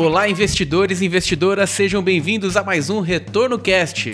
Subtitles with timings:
[0.00, 4.12] Olá, investidores e investidoras, sejam bem-vindos a mais um Retorno Cast.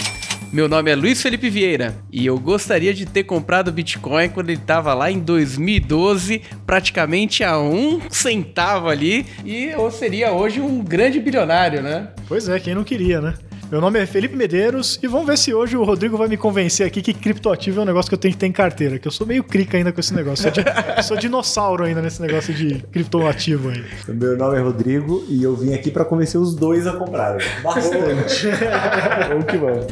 [0.50, 4.58] Meu nome é Luiz Felipe Vieira e eu gostaria de ter comprado Bitcoin quando ele
[4.58, 11.20] estava lá em 2012, praticamente a um centavo ali, e eu seria hoje um grande
[11.20, 12.08] bilionário, né?
[12.26, 13.34] Pois é, quem não queria, né?
[13.70, 16.86] Meu nome é Felipe Medeiros e vamos ver se hoje o Rodrigo vai me convencer
[16.86, 19.12] aqui que criptoativo é um negócio que eu tenho que ter em carteira, que eu
[19.12, 20.42] sou meio crica ainda com esse negócio.
[20.42, 20.62] Sou, di
[21.02, 23.84] sou dinossauro ainda nesse negócio de criptoativo aí.
[24.08, 27.44] Meu nome é Rodrigo e eu vim aqui para convencer os dois a comprarem.
[27.62, 28.48] Bastante.
[29.28, 29.86] vamos que vamos.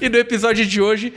[0.00, 1.12] E no episódio de hoje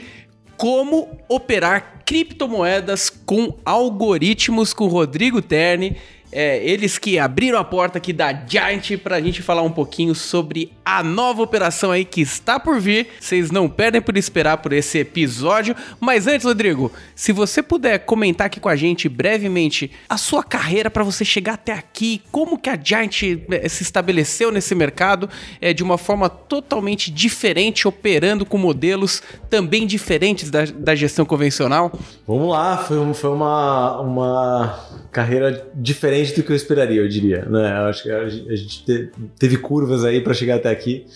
[0.56, 5.96] como operar criptomoedas com algoritmos com Rodrigo Terni
[6.34, 10.16] é, eles que abriram a porta aqui da Giant para a gente falar um pouquinho
[10.16, 13.06] sobre a nova operação aí que está por vir.
[13.20, 15.76] Vocês não perdem por esperar por esse episódio.
[16.00, 20.90] Mas antes, Rodrigo, se você puder comentar aqui com a gente brevemente a sua carreira
[20.90, 25.72] para você chegar até aqui, como que a Giant é, se estabeleceu nesse mercado é,
[25.72, 31.92] de uma forma totalmente diferente, operando com modelos também diferentes da, da gestão convencional.
[32.26, 34.80] Vamos lá, foi, foi uma, uma
[35.12, 37.44] carreira diferente diferente do que eu esperaria, eu diria.
[37.44, 37.78] Né?
[37.78, 41.06] Eu acho que a gente teve curvas aí para chegar até aqui,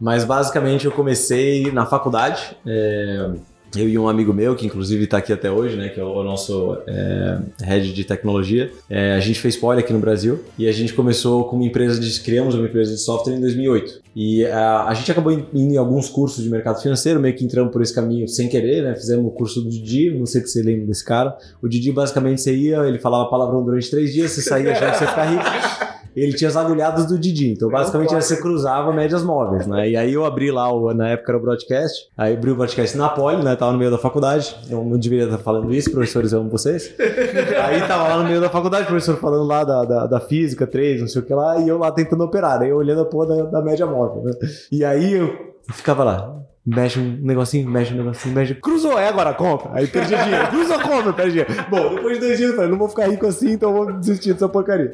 [0.00, 2.56] mas basicamente eu comecei na faculdade.
[2.66, 3.30] É,
[3.76, 6.22] eu e um amigo meu, que inclusive está aqui até hoje, né, que é o
[6.22, 10.72] nosso é, head de tecnologia, é, a gente fez poli aqui no Brasil e a
[10.72, 14.84] gente começou com uma empresa de criamos uma empresa de software em 2008 e a,
[14.84, 17.94] a gente acabou indo em alguns cursos de mercado financeiro, meio que entramos por esse
[17.94, 21.04] caminho sem querer, né, fizemos o curso do Didi, não sei se você lembra desse
[21.04, 24.92] cara, o Didi basicamente você ia, ele falava palavrão durante três dias, você saía achando
[24.92, 25.87] que você ficar rico
[26.22, 27.52] ele tinha as agulhadas do Didi.
[27.52, 29.88] Então, basicamente, você cruzava médias móveis, né?
[29.88, 32.96] E aí eu abri lá, o, na época era o broadcast, aí abri o broadcast
[32.96, 33.56] na Poli, né?
[33.56, 34.56] Tava no meio da faculdade.
[34.70, 36.94] Eu não deveria estar falando isso, professores, eu amo vocês.
[36.98, 40.66] Aí tava lá no meio da faculdade, o professor falando lá da, da, da física
[40.66, 42.60] 3, não sei o que lá, e eu lá tentando operar.
[42.60, 44.32] Aí eu olhando a porra da, da média móvel, né?
[44.70, 46.36] E aí eu ficava lá,
[46.68, 48.54] mexe um negocinho, mexe um negocinho, mexe.
[48.54, 49.70] Cruzou, é agora, compra.
[49.72, 50.48] Aí perdi dinheiro.
[50.48, 51.66] Cruzou, compra, perdi dinheiro.
[51.70, 54.34] Bom, depois de dois dias eu falei, não vou ficar rico assim, então vou desistir
[54.34, 54.92] dessa porcaria.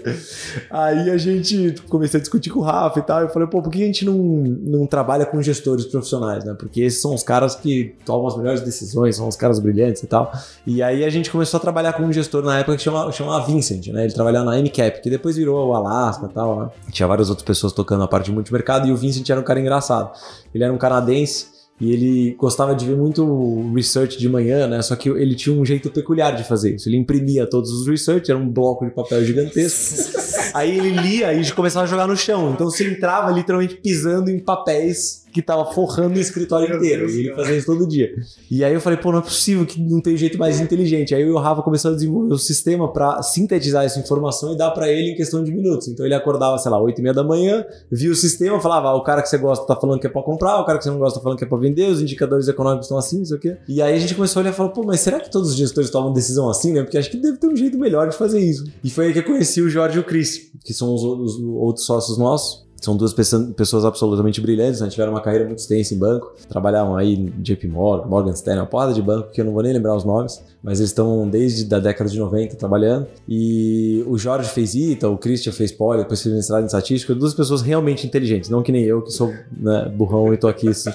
[0.70, 3.22] Aí a gente comecei a discutir com o Rafa e tal.
[3.22, 6.54] Eu falei, pô, por que a gente não, não trabalha com gestores profissionais, né?
[6.56, 10.06] Porque esses são os caras que tomam as melhores decisões, são os caras brilhantes e
[10.06, 10.32] tal.
[10.64, 13.44] E aí a gente começou a trabalhar com um gestor na época que chamava, chamava
[13.46, 14.04] Vincent, né?
[14.04, 16.68] Ele trabalhava na MCAP, que depois virou o Alaska e tal, né?
[16.92, 19.58] Tinha várias outras pessoas tocando a parte de multimercado e o Vincent era um cara
[19.58, 20.12] engraçado.
[20.54, 24.80] Ele era um canadense e ele gostava de ver muito research de manhã, né?
[24.80, 26.88] Só que ele tinha um jeito peculiar de fazer isso.
[26.88, 30.18] Ele imprimia todos os research, era um bloco de papel gigantesco.
[30.54, 32.52] aí ele lia e começava a jogar no chão.
[32.52, 37.06] Então você entrava literalmente pisando em papéis que tava forrando o escritório Meu inteiro.
[37.06, 38.14] Deus e ele fazia isso todo dia.
[38.48, 41.12] E aí eu falei, pô, não é possível que não tem jeito mais inteligente.
[41.12, 44.70] Aí o Rafa começou a desenvolver o um sistema para sintetizar essa informação e dar
[44.70, 45.88] para ele em questão de minutos.
[45.88, 48.94] Então ele acordava, sei lá, 8 e meia da manhã, via o sistema, falava, ah,
[48.94, 50.90] o cara que você gosta tá falando que é para comprar, o cara que você
[50.90, 53.36] não gosta tá falando que é para vender, os indicadores econômicos estão assim, não sei
[53.36, 53.56] o quê.
[53.66, 55.56] E aí a gente começou a olhar e falou, pô, mas será que todos os
[55.56, 56.84] gestores tomam decisão assim, né?
[56.84, 58.64] Porque acho que deve ter um jeito melhor de fazer isso.
[58.84, 61.40] E foi aí que eu conheci o Jorge e o Cris, que são os, os
[61.42, 62.64] outros sócios nossos.
[62.84, 64.88] São duas pessoas absolutamente brilhantes, né?
[64.88, 68.66] tiveram uma carreira muito extensa em banco, trabalhavam aí em JP Morgan, Morgan Stanley, uma
[68.66, 71.74] porrada de banco que eu não vou nem lembrar os nomes, mas eles estão desde
[71.74, 73.06] a década de 90 trabalhando.
[73.26, 77.32] E o Jorge fez ITA, o Christian fez Poli, depois fez mestrado em estatística, duas
[77.32, 80.90] pessoas realmente inteligentes, não que nem eu, que sou né, burrão e tô aqui só,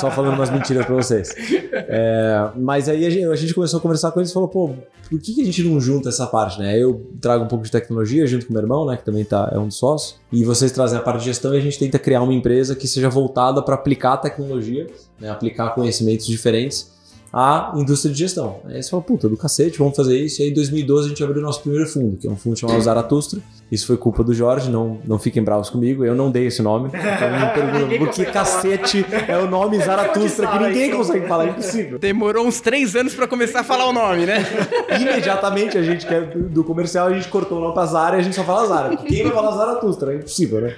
[0.00, 1.34] só falando umas mentiras pra vocês.
[1.72, 4.70] É, mas aí a gente, a gente, começou a conversar com eles e falou, pô,
[5.10, 6.78] por que, que a gente não junta essa parte, né?
[6.78, 9.58] Eu trago um pouco de tecnologia junto com meu irmão, né, que também tá, é
[9.58, 12.22] um dos sócios, e vocês trazem a parte de gestão e a gente tenta criar
[12.22, 14.86] uma empresa que seja voltada para aplicar tecnologia,
[15.20, 16.90] né, aplicar conhecimentos diferentes
[17.32, 18.60] à indústria de gestão.
[18.64, 20.40] Aí você fala, puta, do cacete, vamos fazer isso.
[20.40, 22.58] E aí em 2012 a gente abriu o nosso primeiro fundo, que é um fundo
[22.58, 23.40] chamado Zaratustra.
[23.72, 26.88] Isso foi culpa do Jorge, não, não fiquem bravos comigo, eu não dei esse nome.
[26.88, 31.50] Então me perguntam, por que cacete é o nome Zaratustra que ninguém consegue falar, é
[31.52, 31.98] impossível.
[31.98, 34.44] Demorou uns três anos para começar a falar o nome, né?
[35.00, 38.20] Imediatamente a gente, que é do comercial, a gente cortou o nome pra Zara e
[38.20, 38.94] a gente só fala Zara.
[38.94, 40.12] Quem vai falar Zaratustra?
[40.12, 40.76] É impossível, né?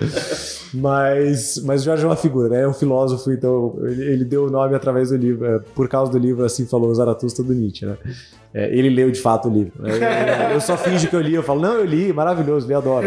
[0.72, 2.62] Mas, mas o Jorge é uma figura, né?
[2.62, 6.12] É um filósofo, então ele, ele deu o nome através do livro, é, por causa
[6.12, 7.96] do livro assim falou Zaratustra do Nietzsche, né?
[8.54, 9.72] É, ele leu de fato o livro.
[9.82, 10.54] Né?
[10.54, 13.06] Eu, só finge que eu li, eu falo, não, eu li, maravilhoso, li, adoro.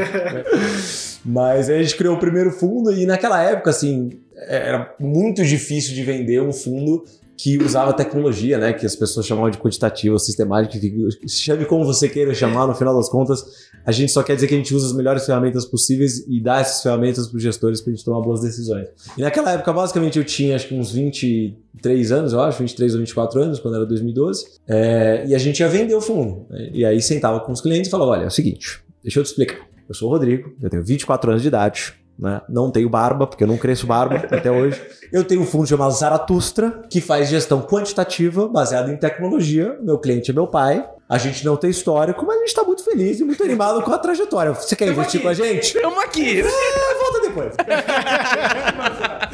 [1.24, 5.96] Mas aí a gente criou o primeiro fundo e naquela época, assim, era muito difícil
[5.96, 7.04] de vender um fundo
[7.38, 8.74] que usava tecnologia, né?
[8.74, 10.80] Que as pessoas chamavam de quantitativa, sistemática,
[11.28, 13.46] chame como você queira chamar, no final das contas,
[13.86, 16.60] a gente só quer dizer que a gente usa as melhores ferramentas possíveis e dá
[16.60, 18.88] essas ferramentas para os gestores para a gente tomar boas decisões.
[19.16, 23.00] E naquela época, basicamente, eu tinha acho que uns 23 anos, eu acho, 23 ou
[23.02, 26.48] 24 anos, quando era 2012, é, e a gente ia vender o fundo.
[26.50, 26.72] Né?
[26.74, 29.28] E aí sentava com os clientes e falava: olha, é o seguinte, deixa eu te
[29.28, 29.60] explicar.
[29.88, 32.42] Eu sou o Rodrigo, eu tenho 24 anos de idade, né?
[32.50, 34.82] Não tenho barba, porque eu não cresço barba até hoje.
[35.12, 39.78] Eu tenho um fundo chamado Zaratustra, que faz gestão quantitativa baseada em tecnologia.
[39.82, 40.88] Meu cliente é meu pai.
[41.10, 43.94] A gente não tem histórico, mas a gente tá muito feliz e muito animado com
[43.94, 44.54] a trajetória.
[44.54, 45.24] Você quer Tamo investir aqui.
[45.24, 45.64] com a gente?
[45.76, 46.42] Estamos aqui.
[46.42, 47.54] É, volta depois.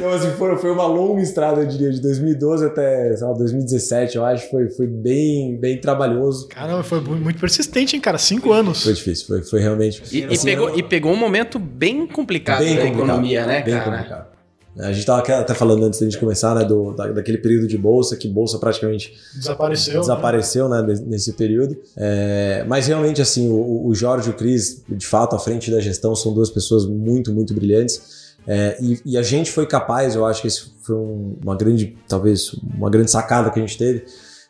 [0.04, 4.16] então, assim, foi, foi uma longa estrada, eu diria, de 2012 até, sei lá, 2017,
[4.16, 4.50] eu acho.
[4.50, 6.46] Foi, foi bem, bem trabalhoso.
[6.48, 8.18] Caramba, foi muito persistente, hein, cara?
[8.18, 8.82] Cinco anos.
[8.82, 10.02] Foi difícil, foi, foi realmente.
[10.12, 10.78] E, assim, e pegou, eu...
[10.78, 13.90] e pegou um momento bem complicado bem da complicado, economia, né, bem cara?
[13.90, 14.34] Complicado.
[14.76, 17.78] A gente estava até falando antes da gente começar, né, do, da, daquele período de
[17.78, 20.82] bolsa, que bolsa praticamente desapareceu, desapareceu né?
[20.82, 21.76] né nesse período.
[21.96, 25.80] É, mas realmente, assim, o, o Jorge e o Cris, de fato, à frente da
[25.80, 28.23] gestão, são duas pessoas muito, muito brilhantes.
[28.46, 31.96] É, e, e, a gente foi capaz, eu acho que esse foi um, uma grande,
[32.06, 34.04] talvez, uma grande sacada que a gente teve,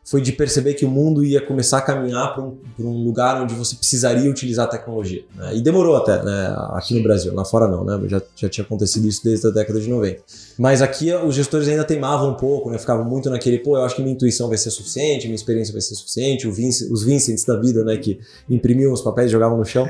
[0.05, 3.55] foi de perceber que o mundo ia começar a caminhar para um, um, lugar onde
[3.55, 5.25] você precisaria utilizar a tecnologia.
[5.35, 5.57] Né?
[5.57, 6.55] E demorou até, né?
[6.73, 7.99] aqui no Brasil, lá fora não, né?
[8.09, 10.23] já, já tinha acontecido isso desde a década de 90.
[10.59, 12.79] Mas aqui os gestores ainda teimavam um pouco, né?
[12.79, 15.81] ficavam muito naquele, pô, eu acho que minha intuição vai ser suficiente, minha experiência vai
[15.81, 18.19] ser suficiente, Vince, os Vincents da vida, né, que
[18.49, 19.89] imprimiam os papéis e jogavam no chão,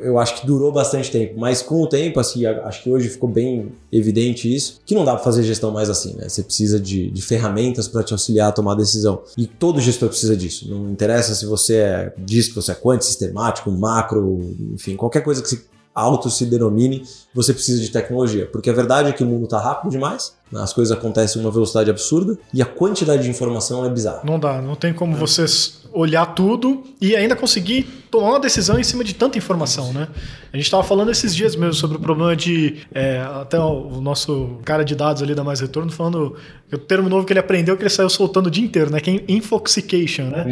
[0.00, 1.38] eu acho que durou bastante tempo.
[1.38, 5.14] Mas com o tempo, assim, acho que hoje ficou bem evidente isso, que não dá
[5.14, 6.28] para fazer gestão mais assim, né?
[6.28, 9.22] Você precisa de, de ferramentas para te auxiliar a tomar decisão.
[9.36, 10.68] E todo gestor precisa disso.
[10.68, 15.48] Não interessa se você é, que você é quant, sistemático, macro, enfim, qualquer coisa que
[15.48, 17.02] se auto se denomine,
[17.34, 18.46] você precisa de tecnologia.
[18.46, 20.60] Porque a verdade é que o mundo está rápido demais, né?
[20.60, 24.20] as coisas acontecem em uma velocidade absurda e a quantidade de informação é bizarra.
[24.22, 25.18] Não dá, não tem como é.
[25.18, 30.08] vocês olhar tudo e ainda conseguir tomar uma decisão em cima de tanta informação, né?
[30.52, 34.58] A gente estava falando esses dias mesmo sobre o problema de é, até o nosso
[34.64, 36.36] cara de dados ali da Mais Retorno falando
[36.72, 38.98] o termo novo que ele aprendeu que ele saiu soltando o dia inteiro, né?
[38.98, 40.44] Que é infoxication, né?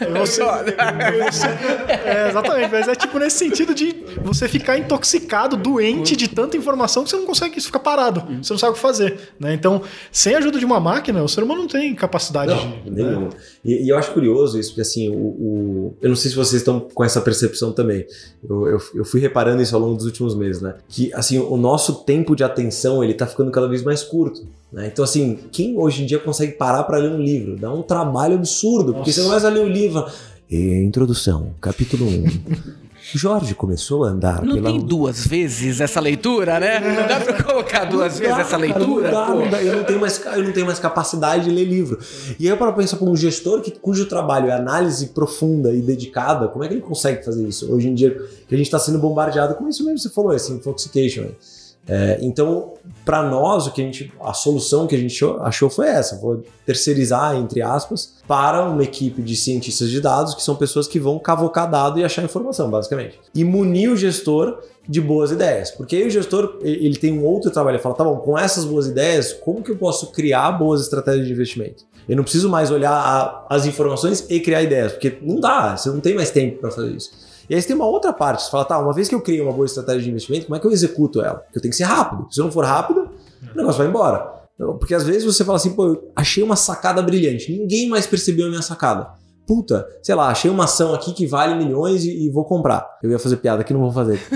[0.00, 1.46] É, você, você,
[2.06, 7.04] é, exatamente, mas é tipo nesse sentido de você ficar intoxicado, doente de tanta informação
[7.04, 9.52] que você não consegue ficar parado, você não sabe o que fazer, né?
[9.52, 12.90] Então, sem a ajuda de uma máquina, o ser humano não tem capacidade não, de.
[12.90, 13.20] Nenhum.
[13.20, 13.28] Né?
[13.64, 16.60] E, e, eu acho curioso isso, porque assim, o, o, eu não sei se vocês
[16.60, 18.06] estão com essa percepção também.
[18.48, 20.74] Eu, eu, eu, fui reparando isso ao longo dos últimos meses, né?
[20.88, 24.46] Que assim, o nosso tempo de atenção ele tá ficando cada vez mais curto.
[24.72, 24.88] Né?
[24.92, 27.56] Então, assim, quem hoje em dia consegue parar para ler um livro?
[27.56, 28.96] Dá um trabalho absurdo, Nossa.
[28.98, 30.04] porque você não vai ler o livro.
[30.48, 32.80] E, introdução, capítulo 1.
[33.14, 34.42] Jorge começou a andar.
[34.42, 34.70] Não pela...
[34.70, 36.80] tem duas vezes essa leitura, né?
[36.80, 39.10] Não dá pra colocar duas vezes essa leitura?
[39.10, 39.62] Cara, não dá, não dá.
[39.62, 41.98] Eu, não tenho mais, eu não tenho mais capacidade de ler livro.
[42.38, 46.48] E aí, para pensar para um gestor que, cujo trabalho é análise profunda e dedicada,
[46.48, 47.72] como é que ele consegue fazer isso?
[47.72, 48.10] Hoje em dia,
[48.48, 51.26] que a gente está sendo bombardeado com isso mesmo, você falou, esse intoxication.
[51.88, 52.74] É, então,
[53.04, 56.42] para nós, o que a gente, a solução que a gente achou foi essa: vou
[56.64, 61.18] terceirizar, entre aspas, para uma equipe de cientistas de dados, que são pessoas que vão
[61.18, 63.18] cavocar dado e achar informação, basicamente.
[63.34, 65.70] E munir o gestor de boas ideias.
[65.70, 68.64] Porque aí o gestor ele tem um outro trabalho, ele fala, tá bom, com essas
[68.64, 71.84] boas ideias, como que eu posso criar boas estratégias de investimento?
[72.08, 75.88] Eu não preciso mais olhar a, as informações e criar ideias, porque não dá, você
[75.90, 77.29] não tem mais tempo para fazer isso.
[77.50, 79.40] E aí você tem uma outra parte, você fala, tá, uma vez que eu criei
[79.40, 81.38] uma boa estratégia de investimento, como é que eu executo ela?
[81.38, 82.28] Porque eu tenho que ser rápido.
[82.30, 83.10] Se eu não for rápido,
[83.52, 84.18] o negócio vai embora.
[84.78, 88.46] Porque às vezes você fala assim, pô, eu achei uma sacada brilhante, ninguém mais percebeu
[88.46, 89.08] a minha sacada.
[89.48, 92.86] Puta, sei lá, achei uma ação aqui que vale milhões e, e vou comprar.
[93.02, 94.20] Eu ia fazer piada aqui, não vou fazer.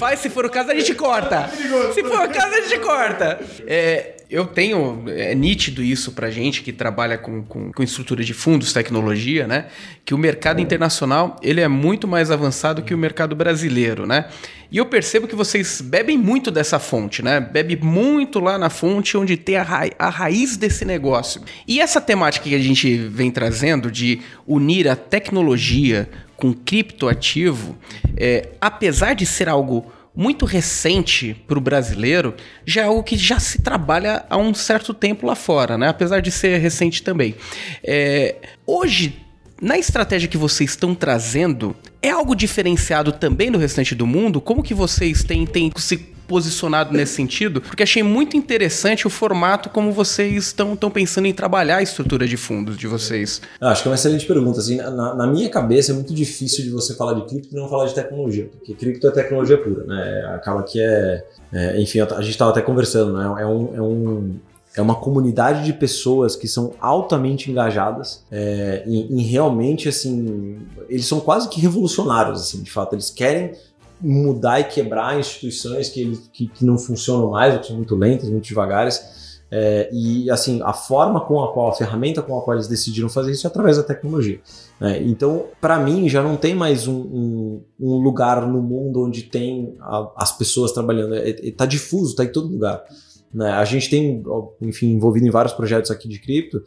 [0.00, 1.46] Faz, se for o caso, a gente corta.
[1.92, 3.38] Se for o caso, a gente corta.
[3.66, 8.32] É, eu tenho, é nítido isso pra gente que trabalha com, com, com, estrutura de
[8.32, 9.66] fundos, tecnologia, né?
[10.02, 14.30] Que o mercado internacional, ele é muito mais avançado que o mercado brasileiro, né?
[14.72, 17.38] E eu percebo que vocês bebem muito dessa fonte, né?
[17.38, 21.42] Bebe muito lá na fonte onde tem a, ra a raiz desse negócio.
[21.68, 26.08] E essa temática que a gente vem trazendo de unir a tecnologia
[26.40, 27.76] com criptoativo,
[28.16, 32.34] é, apesar de ser algo muito recente para o brasileiro,
[32.66, 35.88] já é algo que já se trabalha há um certo tempo lá fora, né?
[35.88, 37.34] Apesar de ser recente também.
[37.84, 39.20] É, hoje,
[39.60, 44.40] na estratégia que vocês estão trazendo, é algo diferenciado também do restante do mundo?
[44.40, 45.98] Como que vocês têm, têm se
[46.30, 51.78] posicionado nesse sentido, porque achei muito interessante o formato como vocês estão pensando em trabalhar
[51.78, 53.42] a estrutura de fundos de vocês.
[53.60, 54.60] Ah, acho que é uma excelente pergunta.
[54.60, 57.68] Assim, na, na, minha cabeça é muito difícil de você falar de cripto e não
[57.68, 60.32] falar de tecnologia, porque cripto é tecnologia pura, né?
[60.36, 63.24] Acaba que é, é enfim, a gente estava até conversando, né?
[63.42, 64.34] É um, é um
[64.76, 70.58] é uma comunidade de pessoas que são altamente engajadas é, em, em, realmente assim
[70.88, 73.52] eles são quase que revolucionários assim de fato eles querem
[74.00, 78.28] mudar e quebrar instituições que, que, que não funcionam mais ou que são muito lentas
[78.28, 79.20] muito devagares
[79.52, 83.08] é, e assim a forma com a qual a ferramenta com a qual eles decidiram
[83.08, 84.40] fazer isso é através da tecnologia
[84.80, 85.02] né?
[85.02, 89.74] então para mim já não tem mais um, um, um, lugar no mundo onde tem
[89.80, 92.84] a, as pessoas trabalhando está é, é, difuso está em todo lugar
[93.32, 93.50] né?
[93.52, 94.22] A gente tem,
[94.60, 96.62] enfim, envolvido em vários projetos aqui de cripto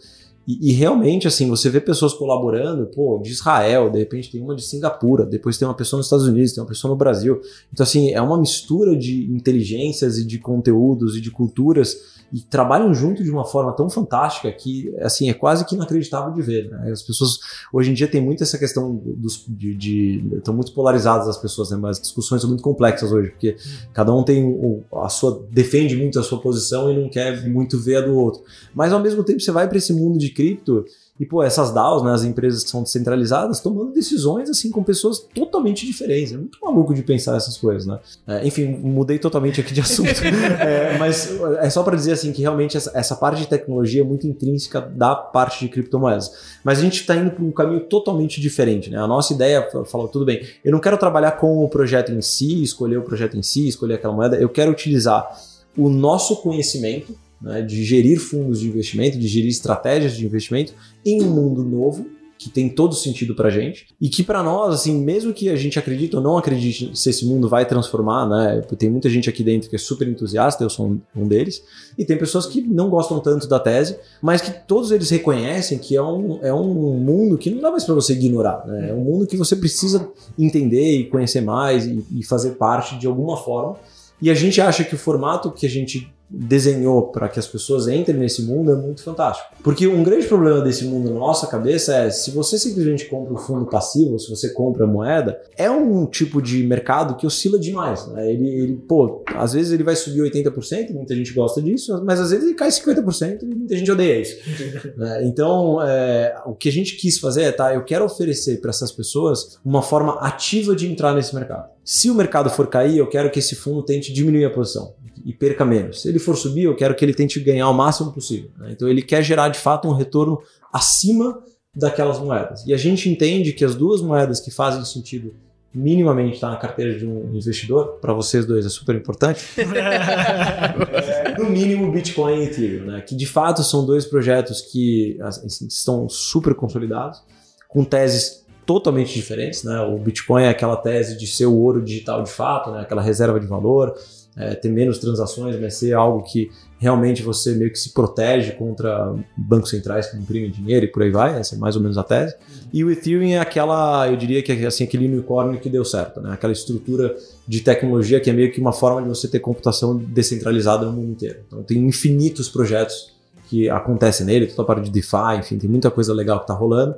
[0.46, 4.56] e, e, realmente, assim, você vê pessoas colaborando, pô, de Israel, de repente tem uma
[4.56, 7.40] de Singapura, depois tem uma pessoa nos Estados Unidos, tem uma pessoa no Brasil.
[7.72, 12.92] Então, assim, é uma mistura de inteligências e de conteúdos e de culturas e trabalham
[12.96, 16.68] junto de uma forma tão fantástica que, assim, é quase que inacreditável de ver.
[16.68, 16.92] Né?
[16.92, 17.38] As pessoas,
[17.72, 21.70] hoje em dia, tem muito essa questão dos, de, de estão muito polarizadas as pessoas,
[21.70, 21.78] né?
[21.78, 23.56] Mas as discussões são muito complexas hoje, porque
[23.94, 27.78] cada um tem o, a sua, defende muito a sua posição e não quer muito
[27.80, 28.42] ver a do outro.
[28.74, 30.86] Mas, ao mesmo tempo, você vai para esse mundo de cripto
[31.20, 35.20] e, pô, essas DAOs, né, as empresas que são descentralizadas, tomando decisões, assim, com pessoas
[35.20, 36.34] totalmente diferentes.
[36.34, 38.00] É muito maluco de pensar essas coisas, né?
[38.26, 40.10] É, enfim, mudei totalmente aqui de assunto.
[40.60, 41.30] é, mas
[41.60, 44.82] é só para dizer, assim, que realmente essa, essa, parte de tecnologia é muito intrínseca
[44.82, 46.32] da parte de criptomoedas.
[46.64, 48.98] Mas a gente está indo para um caminho totalmente diferente, né?
[48.98, 52.64] A nossa ideia, falou, tudo bem, eu não quero trabalhar com o projeto em si,
[52.64, 55.32] escolher o projeto em si, escolher aquela moeda, eu quero utilizar
[55.78, 60.74] o nosso conhecimento né, de gerir fundos de investimento, de gerir estratégias de investimento
[61.06, 62.06] em um mundo novo
[62.44, 65.80] que tem todo sentido pra gente e que para nós, assim, mesmo que a gente
[65.80, 68.62] acredite ou não acredite se esse mundo vai transformar, né?
[68.78, 71.64] Tem muita gente aqui dentro que é super entusiasta, eu sou um deles,
[71.98, 75.96] e tem pessoas que não gostam tanto da tese, mas que todos eles reconhecem que
[75.96, 78.90] é um, é um mundo que não dá mais para você ignorar, né?
[78.90, 83.08] É um mundo que você precisa entender e conhecer mais e, e fazer parte de
[83.08, 83.78] alguma forma.
[84.22, 87.88] E a gente acha que o formato que a gente desenhou para que as pessoas
[87.88, 89.56] entrem nesse mundo é muito fantástico.
[89.64, 93.38] Porque um grande problema desse mundo na nossa cabeça é se você simplesmente compra um
[93.38, 98.08] fundo passivo, se você compra moeda, é um tipo de mercado que oscila demais.
[98.08, 98.32] Né?
[98.32, 102.32] Ele, ele, pô, às vezes ele vai subir 80%, muita gente gosta disso, mas às
[102.32, 104.38] vezes ele cai 50% e muita gente odeia isso.
[104.98, 105.24] né?
[105.26, 108.92] Então, é, o que a gente quis fazer é, tá, eu quero oferecer para essas
[108.92, 111.70] pessoas uma forma ativa de entrar nesse mercado.
[111.86, 114.94] Se o mercado for cair, eu quero que esse fundo tente diminuir a posição
[115.26, 116.02] e perca menos.
[116.02, 118.52] Se ele for subir, eu quero que ele tente ganhar o máximo possível.
[118.58, 118.72] Né?
[118.72, 121.42] Então ele quer gerar de fato um retorno acima
[121.76, 122.66] daquelas moedas.
[122.66, 125.34] E a gente entende que as duas moedas que fazem sentido
[125.74, 131.50] minimamente estar na carteira de um investidor, para vocês dois é super importante, é, no
[131.50, 133.02] mínimo Bitcoin e Ethereum, né?
[133.02, 137.24] que de fato são dois projetos que assim, estão super consolidados,
[137.68, 139.64] com teses totalmente diferentes.
[139.64, 139.80] Né?
[139.82, 142.82] O Bitcoin é aquela tese de ser o ouro digital de fato, né?
[142.82, 143.96] aquela reserva de valor,
[144.36, 146.50] é, ter menos transações, mas ser algo que
[146.80, 151.12] realmente você meio que se protege contra bancos centrais que imprimem dinheiro e por aí
[151.12, 152.36] vai, essa é mais ou menos a tese.
[152.74, 156.20] E o Ethereum é aquela, eu diria que é assim, aquele unicórnio que deu certo,
[156.20, 156.34] né?
[156.34, 157.16] aquela estrutura
[157.48, 161.12] de tecnologia que é meio que uma forma de você ter computação descentralizada no mundo
[161.12, 161.40] inteiro.
[161.48, 163.14] Então tem infinitos projetos
[163.50, 166.54] que acontecem nele, toda a parte de DeFi, enfim, tem muita coisa legal que está
[166.54, 166.96] rolando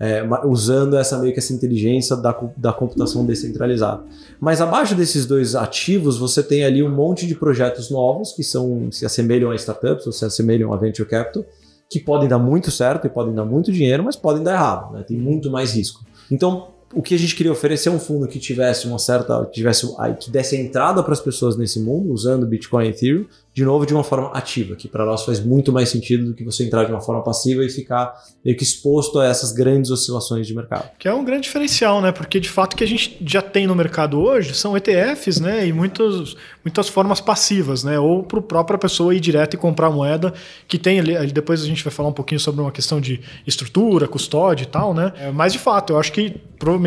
[0.00, 4.04] é, usando essa meio que essa inteligência da, da computação descentralizada.
[4.38, 8.92] Mas abaixo desses dois ativos, você tem ali um monte de projetos novos que são
[8.92, 11.44] se assemelham a startups ou se assemelham a venture capital,
[11.90, 15.02] que podem dar muito certo e podem dar muito dinheiro, mas podem dar errado, né?
[15.02, 16.04] tem muito mais risco.
[16.30, 19.52] Então, o que a gente queria oferecer é um fundo que tivesse uma certa, que
[19.52, 19.86] tivesse,
[20.20, 23.92] que desse entrada para as pessoas nesse mundo usando Bitcoin e Ethereum, de novo de
[23.92, 26.92] uma forma ativa, que para nós faz muito mais sentido do que você entrar de
[26.92, 28.14] uma forma passiva e ficar
[28.44, 30.90] meio que exposto a essas grandes oscilações de mercado.
[30.96, 32.12] Que é um grande diferencial, né?
[32.12, 35.66] Porque de fato o que a gente já tem no mercado hoje são ETFs, né?
[35.66, 37.98] E muitas, muitas formas passivas, né?
[37.98, 40.32] Ou para a própria pessoa ir direto e comprar moeda,
[40.68, 44.06] que tem ali, depois a gente vai falar um pouquinho sobre uma questão de estrutura,
[44.06, 45.12] custódia e tal, né?
[45.18, 46.77] É, mas de fato, eu acho que provavelmente,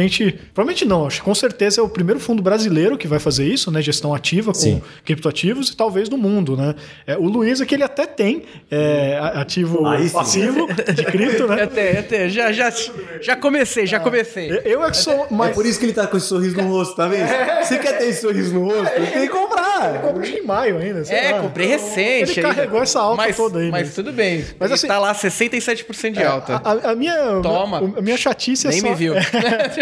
[0.54, 3.72] provavelmente não, acho que com certeza é o primeiro fundo brasileiro que vai fazer isso,
[3.72, 3.82] né?
[3.82, 4.82] Gestão ativa com Sim.
[5.06, 6.76] criptoativos e talvez do mundo, né?
[7.06, 11.62] É, o Luiz é que ele até tem é, ativo Aí, passivo de cripto, né?
[11.72, 12.74] Até, até, já, já,
[13.22, 14.62] já comecei, já comecei.
[14.66, 15.52] Eu é que sou mais...
[15.52, 17.24] É por isso que ele tá com esse sorriso no rosto, tá vendo?
[17.24, 17.64] É.
[17.64, 18.94] Você quer ter esse sorriso no rosto?
[18.94, 19.90] Tem que comprar.
[19.90, 21.02] Ele comprou em maio ainda.
[21.14, 21.42] É, lá.
[21.42, 22.40] comprei recente.
[22.40, 23.72] Ele carregou essa alta mas, toda aí.
[23.72, 24.46] Mas tudo bem.
[24.60, 26.62] Mas ele assim, tá lá 67% de é, alta.
[26.64, 27.94] A, a, minha, Toma.
[27.98, 28.90] A, minha chatice é Nem só...
[28.90, 29.14] me viu.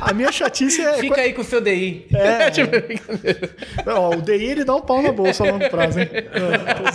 [0.00, 0.94] A minha chatice é.
[0.94, 2.06] Fica aí com o seu DI.
[2.12, 2.50] É.
[2.56, 2.70] Tipo,
[3.86, 6.08] Ó, o DI ele dá um pau na bolsa a longo prazo, hein?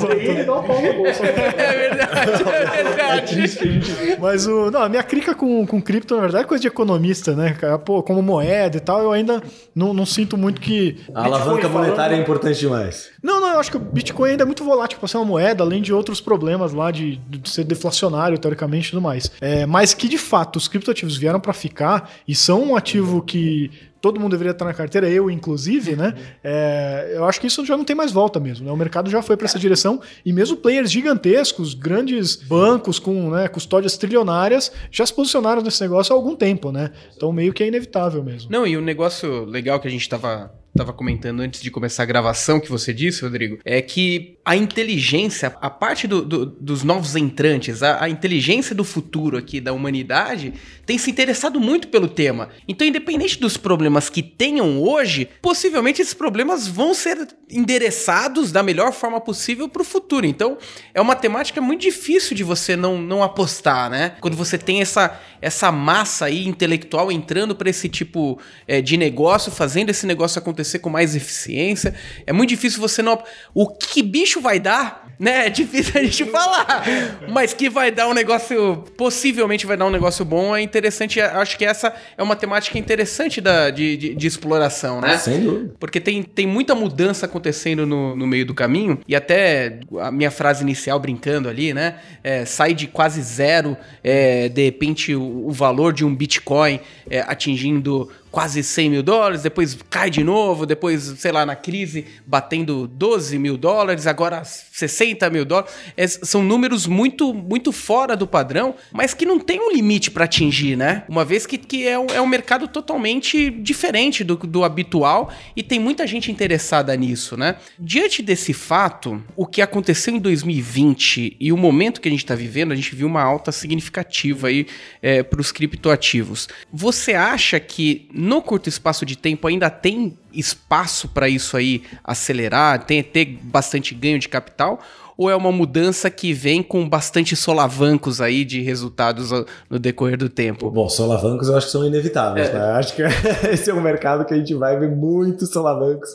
[0.01, 1.25] O DI ele dá um pau na bolsa.
[1.25, 4.17] é verdade, é verdade.
[4.19, 4.71] Mas o.
[4.71, 7.53] Não, a minha crica com, com cripto, na verdade, é coisa de economista, né?
[7.53, 7.77] cara?
[7.77, 9.41] Pô, como moeda e tal, eu ainda
[9.75, 10.99] não, não sinto muito que.
[11.13, 13.09] A alavanca Bitcoin monetária é importante demais.
[13.21, 15.63] Não, não, eu acho que o Bitcoin ainda é muito volátil para ser uma moeda,
[15.63, 19.31] além de outros problemas lá de, de ser deflacionário, teoricamente, e tudo mais.
[19.39, 23.71] É, mas que, de fato, os criptoativos vieram para ficar e são um ativo que
[24.01, 26.15] todo mundo deveria estar na carteira, eu inclusive, né?
[26.43, 28.71] É, eu acho que isso já não tem mais volta mesmo, né?
[28.71, 33.47] O mercado já foi para essa direção e mesmo players gigantescos, grandes bancos com né,
[33.47, 36.91] custódias trilionárias, já se posicionaram nesse negócio há algum tempo, né?
[37.15, 38.51] Então meio que é inevitável mesmo.
[38.51, 42.05] Não, e o negócio legal que a gente tava, tava comentando antes de começar a
[42.05, 47.15] gravação, que você disse, Rodrigo, é que a inteligência, a parte do- do- dos novos
[47.15, 50.53] entrantes, a, a inteligência do futuro aqui da humanidade,
[50.85, 52.49] tem se interessado muito pelo tema.
[52.67, 58.91] Então, independente dos problemas que tenham hoje, possivelmente esses problemas vão ser endereçados da melhor
[58.93, 60.25] forma possível para o futuro.
[60.25, 60.57] Então,
[60.93, 64.13] é uma temática muito difícil de você não, não apostar, né?
[64.21, 69.51] Quando você tem essa, essa massa aí intelectual entrando para esse tipo é, de negócio,
[69.51, 71.93] fazendo esse negócio acontecer com mais eficiência,
[72.25, 73.21] é muito difícil você não.
[73.53, 75.47] O que bicho vai dar, né?
[75.47, 76.83] É difícil a gente falar,
[77.29, 81.19] mas que vai dar um negócio, possivelmente vai dar um negócio bom, é interessante.
[81.21, 85.17] Acho que essa é uma temática interessante da, de, de, de exploração, né?
[85.17, 85.73] Sem dúvida.
[85.79, 90.31] Porque tem, tem muita mudança acontecendo no, no meio do caminho, e até a minha
[90.31, 91.95] frase inicial brincando ali, né?
[92.23, 97.21] É, sai de quase zero, é, de repente o, o valor de um Bitcoin é,
[97.21, 102.87] atingindo quase 100 mil dólares, depois cai de novo, depois, sei lá, na crise, batendo
[102.87, 105.71] 12 mil dólares, agora 60 mil dólares.
[105.97, 110.23] É, são números muito, muito fora do padrão, mas que não tem um limite para
[110.25, 111.03] atingir, né?
[111.09, 115.61] Uma vez que, que é, um, é um mercado totalmente diferente do, do habitual e
[115.61, 117.57] tem muita gente interessada nisso, né?
[117.77, 122.35] Diante desse fato, o que aconteceu em 2020 e o momento que a gente está
[122.35, 124.65] vivendo, a gente viu uma alta significativa aí
[125.01, 126.47] é, para os criptoativos.
[126.71, 132.85] Você acha que no curto espaço de tempo ainda tem espaço para isso aí acelerar,
[132.85, 134.79] tem ter bastante ganho de capital?
[135.17, 139.29] Ou é uma mudança que vem com bastante solavancos aí de resultados
[139.69, 140.71] no decorrer do tempo?
[140.71, 142.53] Bom, solavancos eu acho que são inevitáveis, É.
[142.53, 142.59] né?
[142.59, 143.03] Eu acho que
[143.51, 146.09] esse é um mercado que a gente vai ver muitos solavancos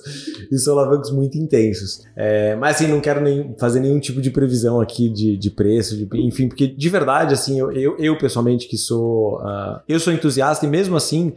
[0.51, 2.03] e solavancos muito intensos.
[2.17, 5.97] É, mas assim, não quero nem fazer nenhum tipo de previsão aqui de, de preço,
[5.97, 9.39] de- enfim, porque de verdade, assim, eu, eu, eu pessoalmente que sou.
[9.43, 11.33] ah, eu sou entusiasta e mesmo assim.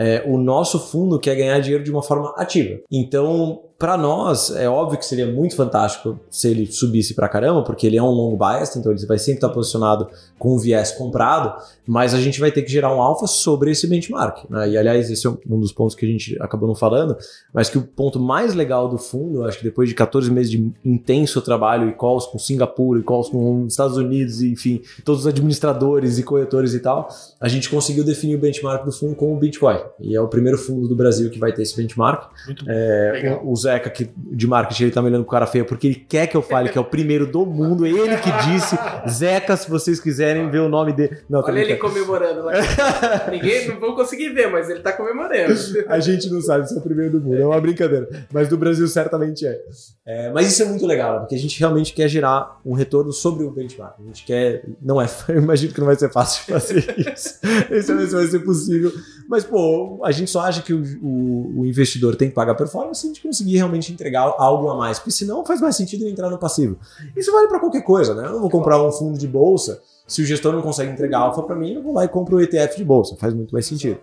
[0.00, 2.80] É, o nosso fundo quer ganhar dinheiro de uma forma ativa.
[2.90, 7.86] Então, para nós, é óbvio que seria muito fantástico se ele subisse pra caramba, porque
[7.86, 10.06] ele é um long biased, então ele vai sempre estar posicionado
[10.38, 13.86] com um viés comprado, mas a gente vai ter que gerar um alfa sobre esse
[13.86, 14.44] benchmark.
[14.50, 14.68] né?
[14.68, 17.16] E aliás, esse é um dos pontos que a gente acabou não falando,
[17.54, 20.70] mas que o ponto mais legal do fundo, acho que depois de 14 meses de
[20.84, 25.22] intenso trabalho e calls com Singapura e calls com os Estados Unidos, e, enfim, todos
[25.22, 27.08] os administradores e corretores e tal,
[27.40, 29.78] a gente conseguiu definir o benchmark do fundo com o Bitcoin.
[29.98, 32.30] E é o primeiro fundo do Brasil que vai ter esse benchmark.
[32.44, 33.40] Muito É, Legal.
[33.42, 36.26] o, Zeca que, de marketing, ele tá me olhando com cara feia porque ele quer
[36.26, 37.86] que eu fale que é o primeiro do mundo.
[37.86, 38.76] Ele que disse.
[39.08, 41.18] Zeca, se vocês quiserem ver o nome dele.
[41.28, 42.52] Não, Olha ele comemorando lá.
[43.30, 45.54] Ninguém não vão conseguir ver, mas ele tá comemorando.
[45.86, 48.08] A gente não sabe se é o primeiro do mundo, é uma brincadeira.
[48.32, 49.60] Mas do Brasil certamente é.
[50.06, 51.18] É, mas isso é muito legal, né?
[51.20, 53.94] porque a gente realmente quer gerar um retorno sobre o benchmark.
[54.00, 54.64] A gente quer.
[54.82, 55.08] Não é.
[55.28, 57.38] Eu imagino que não vai ser fácil de fazer isso.
[57.70, 58.92] Esse vai ser possível.
[59.30, 63.00] Mas, pô, a gente só acha que o, o- o investidor tem que pagar performance
[63.00, 64.98] se a gente conseguir realmente entregar algo a mais.
[64.98, 66.76] Porque senão faz mais sentido ele entrar no passivo.
[67.16, 68.26] Isso vale para qualquer coisa, né?
[68.26, 69.80] Eu não vou comprar um fundo de bolsa.
[70.04, 72.40] Se o gestor não consegue entregar alfa para mim, eu vou lá e compro o
[72.42, 73.14] ETF de bolsa.
[73.16, 74.00] Faz muito mais sentido.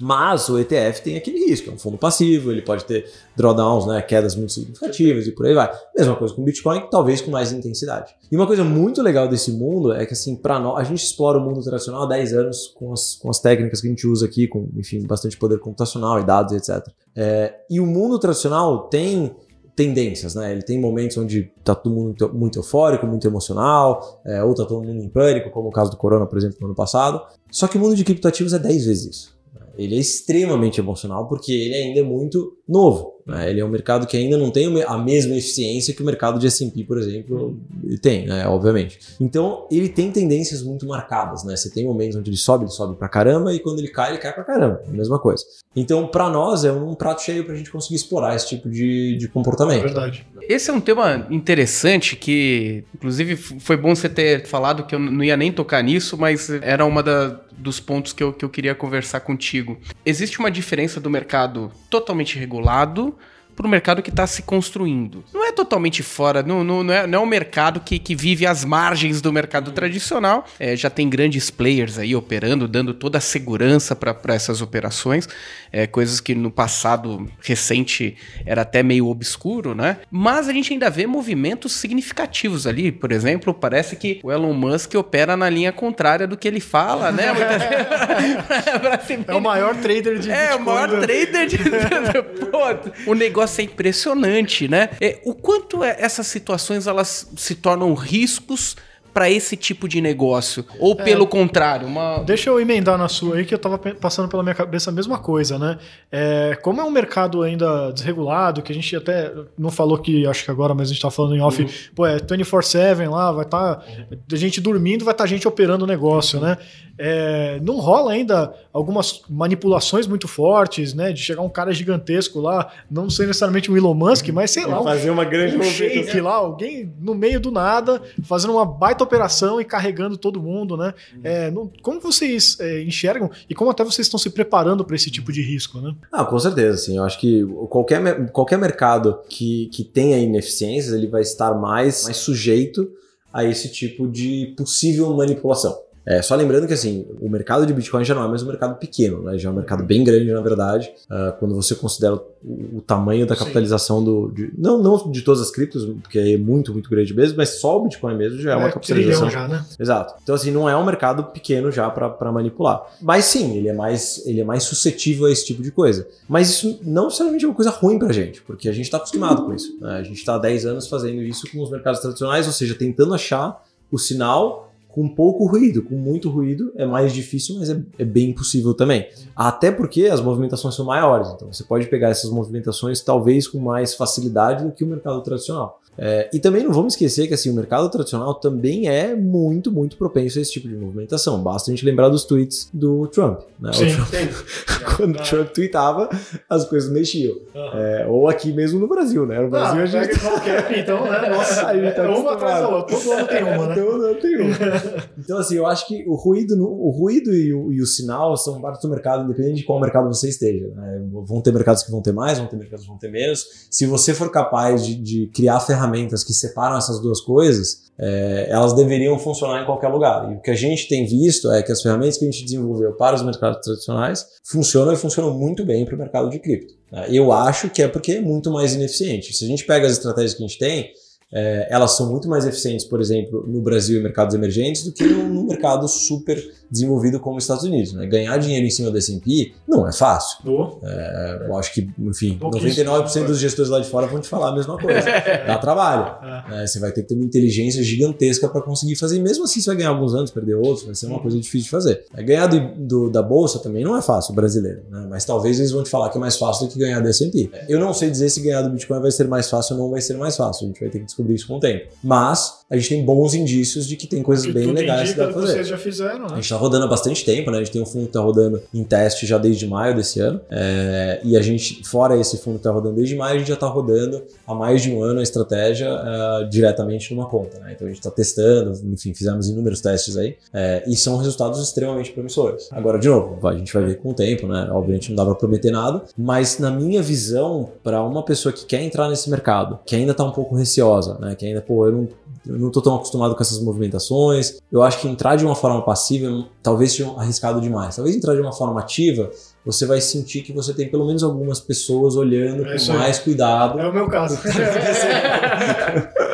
[0.00, 4.00] Mas o ETF tem aquele risco, é um fundo passivo, ele pode ter drawdowns, né,
[4.00, 5.70] quedas muito significativas e por aí vai.
[5.96, 8.14] Mesma coisa com o Bitcoin, talvez com mais intensidade.
[8.32, 11.38] E uma coisa muito legal desse mundo é que assim, para nós, a gente explora
[11.38, 14.24] o mundo tradicional há 10 anos com as, com as técnicas que a gente usa
[14.24, 16.86] aqui, com, enfim, bastante poder computacional e dados, etc.
[17.14, 19.34] É, e o mundo tradicional tem
[19.76, 20.52] tendências, né?
[20.52, 24.82] Ele tem momentos onde tá todo mundo muito, eufórico, muito emocional, é, ou tá todo
[24.82, 27.22] mundo em pânico, como o caso do Corona, por exemplo, no ano passado.
[27.50, 29.39] Só que o mundo de criptoativos é 10 vezes isso.
[29.80, 33.20] Ele é extremamente emocional porque ele ainda é muito novo.
[33.26, 33.50] Né?
[33.50, 36.46] Ele é um mercado que ainda não tem a mesma eficiência que o mercado de
[36.46, 37.58] S&P, por exemplo,
[38.00, 38.46] tem, né?
[38.46, 38.98] obviamente.
[39.20, 41.44] Então, ele tem tendências muito marcadas.
[41.44, 41.56] Né?
[41.56, 44.18] Você tem momentos onde ele sobe, ele sobe pra caramba, e quando ele cai, ele
[44.18, 44.82] cai pra caramba.
[44.86, 45.44] É a mesma coisa.
[45.74, 49.28] Então, para nós, é um prato cheio pra gente conseguir explorar esse tipo de, de
[49.28, 49.80] comportamento.
[49.80, 50.26] É verdade.
[50.42, 55.22] Esse é um tema interessante que, inclusive, foi bom você ter falado que eu não
[55.22, 58.74] ia nem tocar nisso, mas era uma da, dos pontos que eu, que eu queria
[58.74, 59.78] conversar contigo.
[60.04, 63.16] Existe uma diferença do mercado totalmente regulado lado
[63.60, 65.22] para o mercado que está se construindo.
[65.34, 68.46] Não é totalmente fora, não, não, não, é, não é um mercado que, que vive
[68.46, 70.46] às margens do mercado tradicional.
[70.58, 75.28] É, já tem grandes players aí operando, dando toda a segurança para essas operações,
[75.70, 79.98] é, coisas que no passado recente era até meio obscuro, né?
[80.10, 82.90] Mas a gente ainda vê movimentos significativos ali.
[82.90, 87.12] Por exemplo, parece que o Elon Musk opera na linha contrária do que ele fala,
[87.12, 87.26] né?
[89.28, 91.58] é o maior trader de É, Bitcoin, o maior trader de.
[92.50, 94.90] Pô, o negócio é impressionante, né?
[95.00, 98.76] É, o quanto é, essas situações elas se tornam riscos
[99.12, 100.64] para esse tipo de negócio?
[100.78, 102.18] Ou é, pelo contrário, uma...
[102.18, 105.18] Deixa eu emendar na sua aí, que eu estava passando pela minha cabeça a mesma
[105.18, 105.78] coisa, né?
[106.10, 110.44] É, como é um mercado ainda desregulado, que a gente até não falou que, acho
[110.44, 111.68] que agora, mas a gente está falando em off, uhum.
[111.94, 113.84] pô, é 24-7 lá, vai estar tá,
[114.32, 116.56] a gente dormindo, vai estar tá gente operando o negócio, né?
[117.02, 121.12] É, não rola ainda algumas manipulações muito fortes, né?
[121.12, 124.82] De chegar um cara gigantesco lá, não sei necessariamente um Elon Musk, mas sei lá.
[124.82, 129.60] Fazer uma grande um shake lá, alguém no meio do nada, fazendo uma baita operação
[129.60, 130.94] e carregando todo mundo, né?
[131.22, 135.10] É, não, como vocês é, enxergam e como até vocês estão se preparando para esse
[135.10, 135.94] tipo de risco, né?
[136.12, 136.96] Ah, com certeza, sim.
[136.96, 142.16] Eu acho que qualquer, qualquer mercado que, que tenha ineficiências, ele vai estar mais, mais
[142.16, 142.90] sujeito
[143.32, 145.89] a esse tipo de possível manipulação.
[146.10, 148.76] É, só lembrando que assim, o mercado de Bitcoin já não é mais um mercado
[148.80, 149.38] pequeno, né?
[149.38, 153.24] já é um mercado bem grande, na verdade, uh, quando você considera o, o tamanho
[153.28, 154.28] da capitalização do.
[154.32, 157.78] De, não, não de todas as criptos, porque é muito, muito grande mesmo, mas só
[157.78, 159.30] o Bitcoin mesmo já é, é uma capitalização.
[159.30, 159.64] Já, né?
[159.78, 160.14] Exato.
[160.20, 162.82] Então, assim, não é um mercado pequeno já para manipular.
[163.00, 166.08] Mas sim, ele é, mais, ele é mais suscetível a esse tipo de coisa.
[166.28, 169.44] Mas isso não necessariamente é uma coisa ruim pra gente, porque a gente está acostumado
[169.44, 169.78] com isso.
[169.80, 169.98] Né?
[169.98, 173.14] A gente está há 10 anos fazendo isso com os mercados tradicionais, ou seja, tentando
[173.14, 175.82] achar o sinal com pouco ruído.
[175.82, 179.08] Com muito ruído é mais difícil, mas é, é, bem possível também.
[179.34, 183.94] Até porque as movimentações são maiores, então você pode pegar essas movimentações talvez com mais
[183.94, 185.79] facilidade do que o mercado tradicional.
[186.02, 189.98] É, e também não vamos esquecer que assim, o mercado tradicional também é muito, muito
[189.98, 191.42] propenso a esse tipo de movimentação.
[191.42, 193.40] Basta a gente lembrar dos tweets do Trump.
[193.60, 193.70] Né?
[193.74, 194.28] Sim, Trump, sim.
[194.96, 196.08] Quando o Trump tweetava,
[196.48, 197.34] as coisas mexiam.
[197.54, 197.78] Uhum.
[197.78, 199.42] É, ou aqui mesmo no Brasil, né?
[199.42, 200.18] No Brasil ah, a gente.
[200.18, 201.28] Qualquer, então, né?
[201.28, 202.96] Nossa, a gente tá é uma atrás da outra.
[202.96, 203.74] Todo ano tem uma, né?
[203.74, 204.56] Todo ano tem uma.
[205.18, 208.58] Então, assim, eu acho que o ruído, o ruído e o, e o sinal são
[208.60, 210.66] parte do mercado, independente de qual mercado você esteja.
[210.74, 211.02] Né?
[211.12, 213.66] Vão ter mercados que vão ter mais, vão ter mercados que vão ter menos.
[213.70, 215.89] Se você for capaz de, de criar ferramentas
[216.24, 220.32] que separam essas duas coisas, é, elas deveriam funcionar em qualquer lugar.
[220.32, 222.92] E o que a gente tem visto é que as ferramentas que a gente desenvolveu
[222.92, 226.74] para os mercados tradicionais funcionam e funcionam muito bem para o mercado de cripto.
[226.90, 227.08] Né?
[227.10, 229.34] Eu acho que é porque é muito mais ineficiente.
[229.34, 230.90] Se a gente pega as estratégias que a gente tem,
[231.32, 235.04] é, elas são muito mais eficientes, por exemplo, no Brasil e mercados emergentes do que
[235.04, 237.92] no, no mercado super desenvolvido como os Estados Unidos.
[237.92, 238.06] Né?
[238.06, 240.38] Ganhar dinheiro em cima do S&P não é fácil.
[240.82, 244.54] É, eu acho que, enfim, 99% dos gestores lá de fora vão te falar a
[244.54, 245.00] mesma coisa.
[245.46, 246.52] Dá trabalho.
[246.52, 246.66] É.
[246.66, 249.16] Você vai ter que ter uma inteligência gigantesca para conseguir fazer.
[249.16, 251.64] E mesmo assim, você vai ganhar alguns anos, perder outros, vai ser uma coisa difícil
[251.64, 252.04] de fazer.
[252.14, 254.82] É, ganhar do, do, da bolsa também não é fácil, brasileiro.
[254.90, 255.06] Né?
[255.08, 257.50] Mas talvez eles vão te falar que é mais fácil do que ganhar do S&P.
[257.68, 260.00] Eu não sei dizer se ganhar do Bitcoin vai ser mais fácil ou não vai
[260.00, 260.64] ser mais fácil.
[260.64, 261.88] A gente vai ter que descobrir isso com o tempo.
[262.02, 265.24] Mas a gente tem bons indícios de que tem coisas que bem legais que dá
[265.24, 265.54] pra fazer.
[265.54, 266.28] Vocês já fizeram, né?
[266.30, 267.58] A gente tá rodando há bastante tempo, né?
[267.58, 270.40] A gente tem um fundo que tá rodando em teste já desde maio desse ano.
[270.48, 273.56] É, e a gente, fora esse fundo que tá rodando desde maio, a gente já
[273.56, 277.72] tá rodando há mais de um ano a estratégia uh, diretamente numa conta, né?
[277.74, 280.36] Então a gente tá testando, enfim, fizemos inúmeros testes aí.
[280.54, 282.68] É, e são resultados extremamente promissores.
[282.70, 284.68] Agora, de novo, a gente vai ver com o tempo, né?
[284.70, 288.80] Obviamente não dá pra prometer nada, mas na minha visão, para uma pessoa que quer
[288.80, 291.34] entrar nesse mercado, que ainda tá um pouco receosa, né?
[291.34, 292.08] Que ainda, pô, eu não
[292.46, 294.58] eu não estou tão acostumado com essas movimentações.
[294.70, 297.96] Eu acho que entrar de uma forma passiva talvez seja arriscado demais.
[297.96, 299.30] Talvez entrar de uma forma ativa,
[299.64, 303.78] você vai sentir que você tem pelo menos algumas pessoas olhando é com mais cuidado.
[303.80, 304.38] É o meu caso.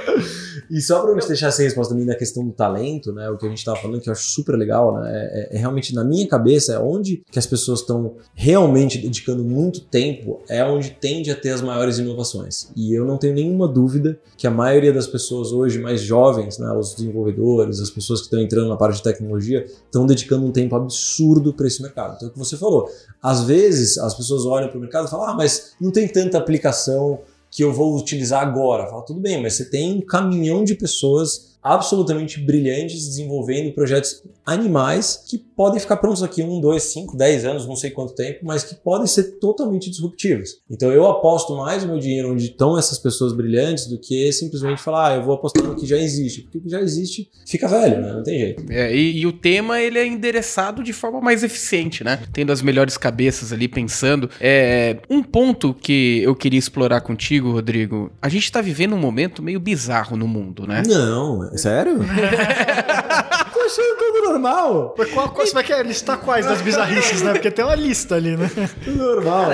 [0.71, 3.29] E só para não deixar essa resposta também na questão do talento, né?
[3.31, 5.11] O que a gente estava falando, que eu acho super legal, né?
[5.13, 9.81] É, é, realmente na minha cabeça, é onde que as pessoas estão realmente dedicando muito
[9.81, 12.71] tempo, é onde tende a ter as maiores inovações.
[12.77, 16.71] E eu não tenho nenhuma dúvida que a maioria das pessoas hoje mais jovens, né?
[16.73, 20.75] Os desenvolvedores, as pessoas que estão entrando na parte de tecnologia, estão dedicando um tempo
[20.77, 22.15] absurdo para esse mercado.
[22.17, 22.89] Então, é o que você falou,
[23.23, 26.39] às vezes as pessoas olham para o mercado e falam, ah, mas não tem tanta
[26.39, 27.21] aplicação
[27.57, 28.87] que eu vou utilizar agora.
[28.87, 35.25] Fala, tudo bem, mas você tem um caminhão de pessoas absolutamente brilhantes desenvolvendo projetos animais
[35.29, 38.63] que podem ficar prontos aqui um, dois, cinco, dez anos, não sei quanto tempo, mas
[38.63, 40.61] que podem ser totalmente disruptivos.
[40.71, 44.81] Então eu aposto mais o meu dinheiro onde estão essas pessoas brilhantes do que simplesmente
[44.81, 46.43] falar, ah, eu vou apostar no que já existe.
[46.43, 48.13] Porque o que já existe fica velho, né?
[48.13, 48.65] Não tem jeito.
[48.71, 52.21] É, e, e, o tema ele é endereçado de forma mais eficiente, né?
[52.33, 54.31] Tendo as melhores cabeças ali pensando.
[54.41, 59.43] É, um ponto que eu queria explorar contigo, Rodrigo, a gente tá vivendo um momento
[59.43, 60.83] meio bizarro no mundo, né?
[60.87, 61.99] Não, sério?
[63.53, 64.95] Tô achando tudo normal.
[64.97, 67.33] Mas qual, qual, você vai querer listar quais das bizarrices, né?
[67.33, 68.51] Porque tem uma lista ali, né?
[68.85, 69.51] Tudo normal.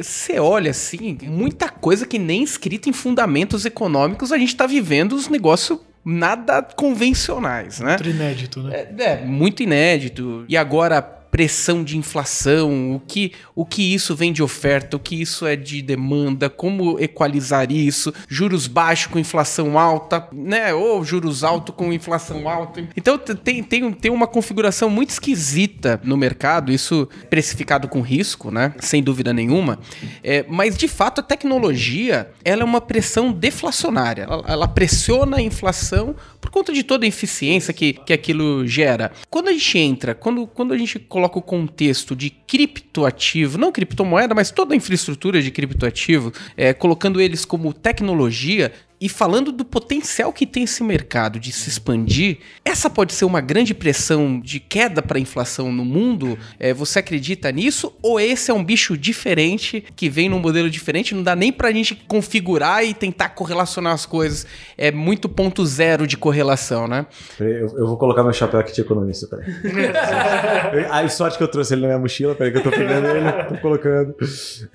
[0.00, 5.14] Você olha assim, muita coisa que nem escrita em fundamentos econômicos a gente tá vivendo
[5.14, 7.92] os negócios nada convencionais, né?
[7.92, 8.86] Muito inédito, né?
[8.98, 10.44] É, é, muito inédito.
[10.48, 11.02] E agora
[11.36, 15.54] pressão de inflação, o que, o que isso vem de oferta, o que isso é
[15.54, 20.72] de demanda, como equalizar isso, juros baixos com inflação alta, né?
[20.72, 22.88] Ou juros altos com inflação alta.
[22.96, 28.72] Então tem, tem, tem uma configuração muito esquisita no mercado, isso precificado com risco, né?
[28.80, 29.78] Sem dúvida nenhuma.
[30.24, 34.22] É, mas de fato a tecnologia ela é uma pressão deflacionária.
[34.22, 39.12] Ela, ela pressiona a inflação por conta de toda a eficiência que, que aquilo gera.
[39.28, 43.72] Quando a gente entra, quando, quando a gente coloca coloca o contexto de criptoativo, não
[43.72, 49.64] criptomoeda, mas toda a infraestrutura de criptoativo, é, colocando eles como tecnologia, e falando do
[49.64, 54.58] potencial que tem esse mercado de se expandir, essa pode ser uma grande pressão de
[54.58, 56.38] queda para a inflação no mundo?
[56.58, 57.92] É, você acredita nisso?
[58.02, 61.14] Ou esse é um bicho diferente que vem num modelo diferente?
[61.14, 64.46] Não dá nem para a gente configurar e tentar correlacionar as coisas.
[64.78, 67.06] É muito ponto zero de correlação, né?
[67.38, 70.86] Eu, eu vou colocar meu chapéu aqui de economista, peraí.
[70.90, 73.30] a sorte que eu trouxe ele na minha mochila, peraí que eu tô pegando ele,
[73.44, 74.14] tô colocando.